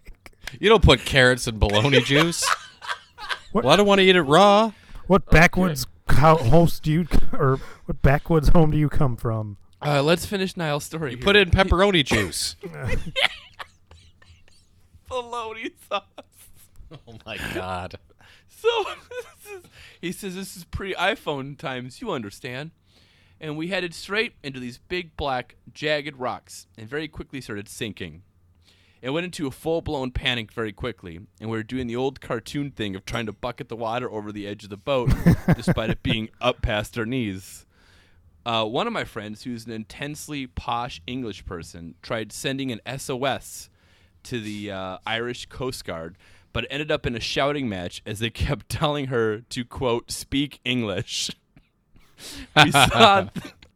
You 0.60 0.70
don't 0.70 0.84
put 0.84 1.06
carrots 1.06 1.48
in 1.48 1.58
bologna 1.60 2.02
juice. 2.02 2.44
What- 3.52 3.66
well, 3.66 3.74
I 3.74 3.78
don't 3.78 3.88
want 3.88 4.00
to 4.00 4.06
eat 4.06 4.16
it 4.16 4.22
raw. 4.24 4.72
What 5.08 5.30
backwoods 5.30 5.86
co- 6.08 6.38
host 6.38 6.84
do 6.84 6.92
you 6.92 7.08
or 7.34 7.60
what 7.86 8.02
backwoods 8.02 8.50
home 8.50 8.72
do 8.72 8.78
you 8.78 8.90
come 8.90 9.16
from? 9.18 9.58
Uh, 9.84 10.04
let's 10.04 10.26
finish 10.26 10.56
Niall's 10.56 10.84
story. 10.84 11.12
You 11.12 11.18
put 11.18 11.36
it 11.36 11.48
in 11.48 11.52
pepperoni 11.52 12.06
juice. 12.06 12.56
bologna 15.10 15.72
sauce. 15.90 16.04
oh 16.92 17.18
my 17.26 17.38
god. 17.54 17.96
So 18.48 18.70
this 19.10 19.54
is, 19.54 19.64
he 20.00 20.12
says 20.12 20.36
this 20.36 20.56
is 20.56 20.64
pre 20.66 20.94
iPhone 20.94 21.58
times, 21.58 22.02
you 22.02 22.12
understand. 22.12 22.72
And 23.40 23.58
we 23.58 23.70
headed 23.70 23.96
straight 23.96 24.34
into 24.44 24.60
these 24.60 24.78
big 24.78 25.18
black 25.18 25.56
jagged 25.74 26.18
rocks 26.18 26.68
and 26.78 26.88
very 26.88 27.08
quickly 27.08 27.42
started 27.42 27.68
sinking. 27.68 28.22
It 29.02 29.10
went 29.10 29.26
into 29.26 29.48
a 29.48 29.52
full 29.52 29.82
blown 29.82 30.12
panic 30.12 30.52
very 30.52 30.72
quickly, 30.72 31.22
and 31.40 31.50
we 31.50 31.58
were 31.58 31.64
doing 31.64 31.88
the 31.88 31.96
old 31.96 32.22
cartoon 32.22 32.70
thing 32.70 32.96
of 32.96 33.04
trying 33.04 33.26
to 33.26 33.32
bucket 33.32 33.68
the 33.68 33.76
water 33.76 34.12
over 34.12 34.32
the 34.32 34.46
edge 34.48 34.64
of 34.64 34.70
the 34.70 34.78
boat, 34.78 35.12
despite 35.56 35.90
it 35.90 36.04
being 36.04 36.30
up 36.40 36.62
past 36.62 36.96
our 37.00 37.06
knees. 37.06 37.66
Uh, 38.46 38.66
one 38.66 38.88
of 38.88 38.94
my 38.94 39.04
friends, 39.04 39.44
who's 39.44 39.66
an 39.66 39.72
intensely 39.72 40.48
posh 40.48 41.02
English 41.06 41.46
person, 41.46 41.96
tried 42.02 42.32
sending 42.32 42.72
an 42.72 42.82
SOS 42.98 43.70
to 44.24 44.40
the 44.40 44.72
uh, 44.72 44.98
Irish 45.06 45.46
Coast 45.48 45.86
Guard, 45.86 46.18
but 46.54 46.66
ended 46.70 46.92
up 46.92 47.06
in 47.06 47.16
a 47.16 47.20
shouting 47.20 47.70
match 47.70 48.02
as 48.06 48.20
they 48.20 48.30
kept 48.32 48.70
telling 48.70 49.08
her 49.08 49.40
to 49.42 49.64
quote 49.64 50.12
speak 50.12 50.60
English. 50.66 51.32
we 52.64 52.72
saw, 52.72 53.28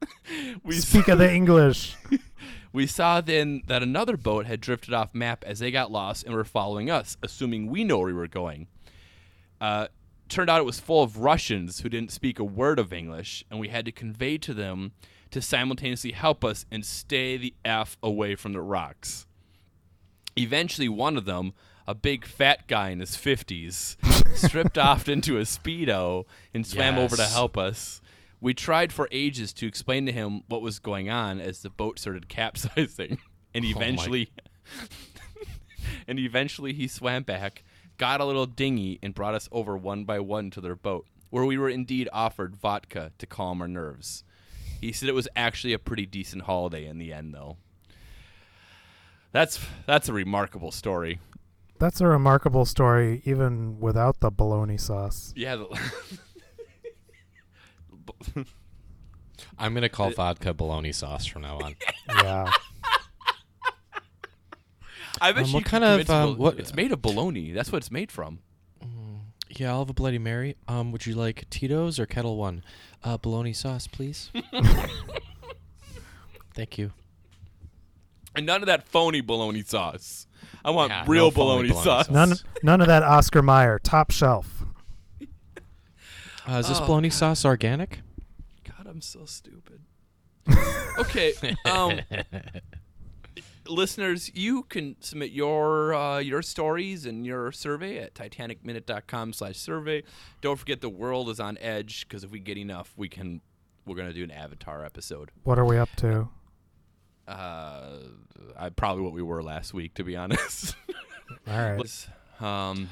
we 0.64 0.76
Speak 0.76 1.08
of 1.08 1.20
the 1.20 1.32
English. 1.32 1.96
we 2.74 2.88
saw 2.88 3.22
then 3.22 3.62
that 3.68 3.84
another 3.84 4.18
boat 4.18 4.46
had 4.46 4.62
drifted 4.62 4.94
off 4.94 5.14
map 5.14 5.44
as 5.46 5.60
they 5.60 5.72
got 5.72 5.92
lost 5.92 6.26
and 6.26 6.34
were 6.34 6.44
following 6.44 6.90
us, 6.90 7.18
assuming 7.22 7.68
we 7.68 7.84
know 7.84 8.00
where 8.00 8.08
we 8.08 8.14
were 8.14 8.28
going. 8.28 8.68
Uh, 9.62 9.88
turned 10.30 10.50
out 10.50 10.60
it 10.60 10.66
was 10.66 10.80
full 10.80 11.04
of 11.04 11.18
Russians 11.18 11.82
who 11.82 11.90
didn't 11.90 12.12
speak 12.12 12.40
a 12.40 12.44
word 12.44 12.80
of 12.80 12.92
English, 12.94 13.44
and 13.50 13.60
we 13.60 13.70
had 13.70 13.86
to 13.86 13.92
convey 13.92 14.38
to 14.40 14.54
them 14.54 14.92
to 15.32 15.42
simultaneously 15.42 16.12
help 16.14 16.44
us 16.46 16.66
and 16.72 16.86
stay 16.86 17.38
the 17.38 17.54
F 17.64 17.98
away 18.02 18.36
from 18.36 18.54
the 18.54 18.62
rocks. 18.62 19.26
Eventually, 20.38 20.90
one 20.90 21.18
of 21.18 21.26
them, 21.26 21.54
a 21.88 21.94
big 21.96 22.26
fat 22.26 22.68
guy 22.68 22.90
in 22.90 23.00
his 23.00 23.12
50s, 23.12 23.96
stripped 24.36 24.78
off 24.78 25.08
into 25.08 25.38
a 25.38 25.42
Speedo 25.42 26.26
and 26.54 26.66
swam 26.66 26.98
over 26.98 27.16
to 27.16 27.26
help 27.26 27.58
us. 27.58 28.02
We 28.42 28.54
tried 28.54 28.92
for 28.92 29.08
ages 29.12 29.54
to 29.54 29.68
explain 29.68 30.06
to 30.06 30.12
him 30.12 30.44
what 30.48 30.62
was 30.62 30.80
going 30.80 31.10
on 31.10 31.40
as 31.40 31.62
the 31.62 31.70
boat 31.70 32.00
started 32.00 32.28
capsizing, 32.28 33.20
and 33.54 33.66
oh 33.66 33.70
my- 33.70 33.76
eventually, 33.76 34.30
and 36.08 36.20
eventually 36.20 36.74
he 36.74 36.88
swam 36.88 37.24
back, 37.24 37.64
got 37.98 38.22
a 38.22 38.26
little 38.26 38.46
dinghy, 38.46 39.00
and 39.02 39.14
brought 39.14 39.36
us 39.36 39.50
over 39.52 39.78
one 39.78 40.04
by 40.06 40.20
one 40.20 40.52
to 40.52 40.62
their 40.62 40.76
boat, 40.76 41.06
where 41.30 41.46
we 41.46 41.58
were 41.58 41.70
indeed 41.70 42.10
offered 42.14 42.56
vodka 42.56 43.12
to 43.18 43.26
calm 43.26 43.62
our 43.62 43.68
nerves. 43.68 44.24
He 44.82 44.92
said 44.92 45.10
it 45.10 45.16
was 45.16 45.28
actually 45.36 45.74
a 45.74 45.80
pretty 45.80 46.06
decent 46.06 46.44
holiday 46.44 46.86
in 46.86 46.98
the 46.98 47.12
end, 47.14 47.34
though. 47.34 47.58
That's 49.32 49.60
that's 49.86 50.08
a 50.08 50.14
remarkable 50.14 50.72
story. 50.72 51.20
That's 51.78 52.00
a 52.00 52.08
remarkable 52.08 52.64
story, 52.66 53.22
even 53.26 53.80
without 53.82 54.22
the 54.22 54.32
bologna 54.32 54.78
sauce. 54.78 55.34
Yeah. 55.36 55.58
The 55.58 55.66
I'm 59.58 59.74
gonna 59.74 59.90
call 59.90 60.12
vodka 60.12 60.54
bologna 60.54 60.94
sauce 60.94 61.26
from 61.26 61.42
now 61.42 61.58
on. 61.60 61.76
Yeah. 62.10 62.50
I 65.22 65.32
bet 65.32 65.44
Um, 65.44 65.48
you 65.50 65.54
what 65.56 65.64
could 65.64 65.70
kind 65.72 65.84
of, 65.84 66.10
um, 66.10 66.38
what- 66.38 66.60
It's 66.60 66.74
made 66.74 66.92
of 66.92 67.02
bologna. 67.02 67.52
That's 67.52 67.72
what 67.72 67.78
it's 67.78 67.92
made 67.92 68.12
from. 68.12 68.40
Yeah, 69.50 69.70
I'll 69.72 69.80
have 69.80 69.90
a 69.90 69.94
Bloody 69.94 70.18
Mary. 70.18 70.56
Um, 70.68 70.92
would 70.92 71.06
you 71.06 71.16
like 71.16 71.50
Tito's 71.50 72.00
or 72.00 72.06
Ketel 72.06 72.36
One? 72.36 72.64
Uh, 73.04 73.18
bologna 73.18 73.54
sauce, 73.54 73.88
please. 73.88 74.32
Thank 76.54 76.78
you. 76.78 76.92
And 78.36 78.46
none 78.46 78.62
of 78.62 78.68
that 78.68 78.88
phony 78.88 79.22
bologna 79.22 79.62
sauce. 79.64 80.28
I 80.64 80.72
want 80.72 80.92
Yeah, 80.92 81.04
real 81.08 81.26
no 81.26 81.32
bologna, 81.32 81.70
bologna 81.70 81.84
sauce. 81.86 82.06
sauce. 82.08 82.14
None 82.14 82.34
none 82.64 82.82
of 82.82 82.88
that 82.88 83.04
Oscar 83.04 83.42
Mayer 83.42 83.80
top 83.80 84.12
shelf. 84.12 84.64
Uh, 86.48 86.60
is 86.60 86.68
this 86.68 86.78
Oh, 86.80 86.86
bologna 86.86 87.10
God. 87.10 87.16
sauce 87.16 87.44
organic? 87.44 88.02
God, 88.66 88.86
I'm 88.86 89.02
so 89.02 89.26
stupid. 89.26 89.80
okay, 91.00 91.34
um, 91.66 92.02
listeners, 93.68 94.32
you 94.34 94.64
can 94.64 94.96
submit 95.00 95.32
your 95.32 95.94
uh, 95.94 96.20
your 96.20 96.42
stories 96.42 97.06
and 97.06 97.26
your 97.26 97.52
survey 97.52 97.98
at 97.98 98.14
titanicminute.com/survey. 98.14 100.04
Don't 100.42 100.58
forget 100.58 100.82
the 100.82 100.90
world 100.90 101.30
is 101.30 101.40
on 101.40 101.58
edge 101.60 102.08
because 102.08 102.24
if 102.24 102.32
we 102.32 102.40
get 102.40 102.58
enough, 102.58 102.94
we 102.96 103.10
can. 103.10 103.42
We're 103.86 103.96
gonna 103.96 104.14
do 104.14 104.24
an 104.24 104.32
Avatar 104.32 104.84
episode. 104.84 105.32
What 105.44 105.60
are 105.60 105.66
we 105.66 105.78
up 105.78 105.90
to? 105.98 106.30
Uh, 107.28 107.98
I 108.58 108.70
probably 108.70 109.04
what 109.04 109.14
we 109.14 109.22
were 109.22 109.44
last 109.44 109.74
week, 109.74 109.96
to 109.96 110.04
be 110.04 110.16
honest. 110.16 110.76
All 111.48 111.58
right. 111.58 111.78
Let's, 111.78 112.08
um, 112.40 112.90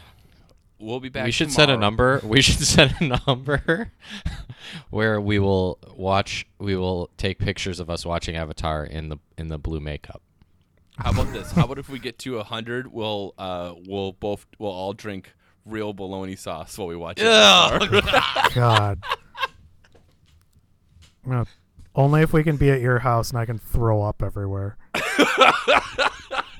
we'll 0.79 0.99
be 0.99 1.09
back. 1.09 1.25
we 1.25 1.31
should 1.31 1.51
set 1.51 1.69
a 1.69 1.77
number. 1.77 2.19
We 2.23 2.41
should 2.41 2.59
set 2.65 2.99
a 3.01 3.21
number 3.25 3.91
where 4.89 5.19
we 5.21 5.39
will 5.39 5.79
watch. 5.95 6.45
We 6.59 6.75
will 6.75 7.09
take 7.17 7.39
pictures 7.39 7.79
of 7.79 7.89
us 7.89 8.05
watching 8.05 8.35
Avatar 8.35 8.85
in 8.85 9.09
the 9.09 9.17
in 9.37 9.47
the 9.49 9.57
blue 9.57 9.79
makeup. 9.79 10.21
How 10.97 11.11
about 11.11 11.33
this? 11.33 11.51
How 11.51 11.65
about 11.65 11.79
if 11.79 11.89
we 11.89 11.99
get 11.99 12.19
to 12.19 12.39
hundred, 12.41 12.91
we'll 12.91 13.33
uh 13.37 13.73
we'll 13.87 14.13
both 14.13 14.45
we'll 14.59 14.71
all 14.71 14.93
drink 14.93 15.33
real 15.65 15.93
bologna 15.93 16.35
sauce 16.35 16.77
while 16.77 16.87
we 16.87 16.95
watch 16.95 17.17
it. 17.19 17.23
God. 18.53 19.03
I'm 21.25 21.45
only 21.95 22.21
if 22.21 22.33
we 22.33 22.43
can 22.43 22.57
be 22.57 22.69
at 22.69 22.81
your 22.81 22.99
house 22.99 23.29
and 23.29 23.39
I 23.39 23.45
can 23.45 23.57
throw 23.59 24.01
up 24.01 24.21
everywhere. 24.21 24.77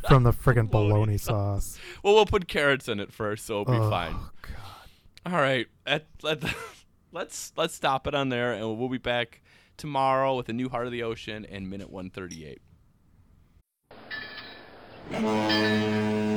From 0.07 0.23
the 0.23 0.33
friggin' 0.33 0.69
bologna 0.69 1.17
sauce. 1.17 1.79
well, 2.03 2.13
we'll 2.13 2.25
put 2.25 2.47
carrots 2.47 2.87
in 2.87 2.99
it 2.99 3.11
first, 3.11 3.45
so 3.45 3.61
it'll 3.61 3.73
be 3.73 3.89
fine. 3.89 4.13
Oh, 4.15 4.29
fine. 5.25 5.33
All 5.33 5.39
right, 5.39 5.67
let, 5.85 6.05
let, 6.21 6.43
let's 7.13 7.53
let's 7.55 7.73
stop 7.73 8.05
it 8.07 8.13
on 8.13 8.27
there, 8.29 8.51
and 8.51 8.77
we'll 8.77 8.89
be 8.89 8.97
back 8.97 9.41
tomorrow 9.77 10.35
with 10.35 10.49
a 10.49 10.53
new 10.53 10.67
Heart 10.67 10.87
of 10.87 10.91
the 10.91 11.03
Ocean 11.03 11.45
and 11.45 11.69
minute 11.69 11.89
one 11.89 12.09
thirty 12.09 12.45
eight. 12.45 12.61
Thank 15.11 15.51
you. 15.51 16.32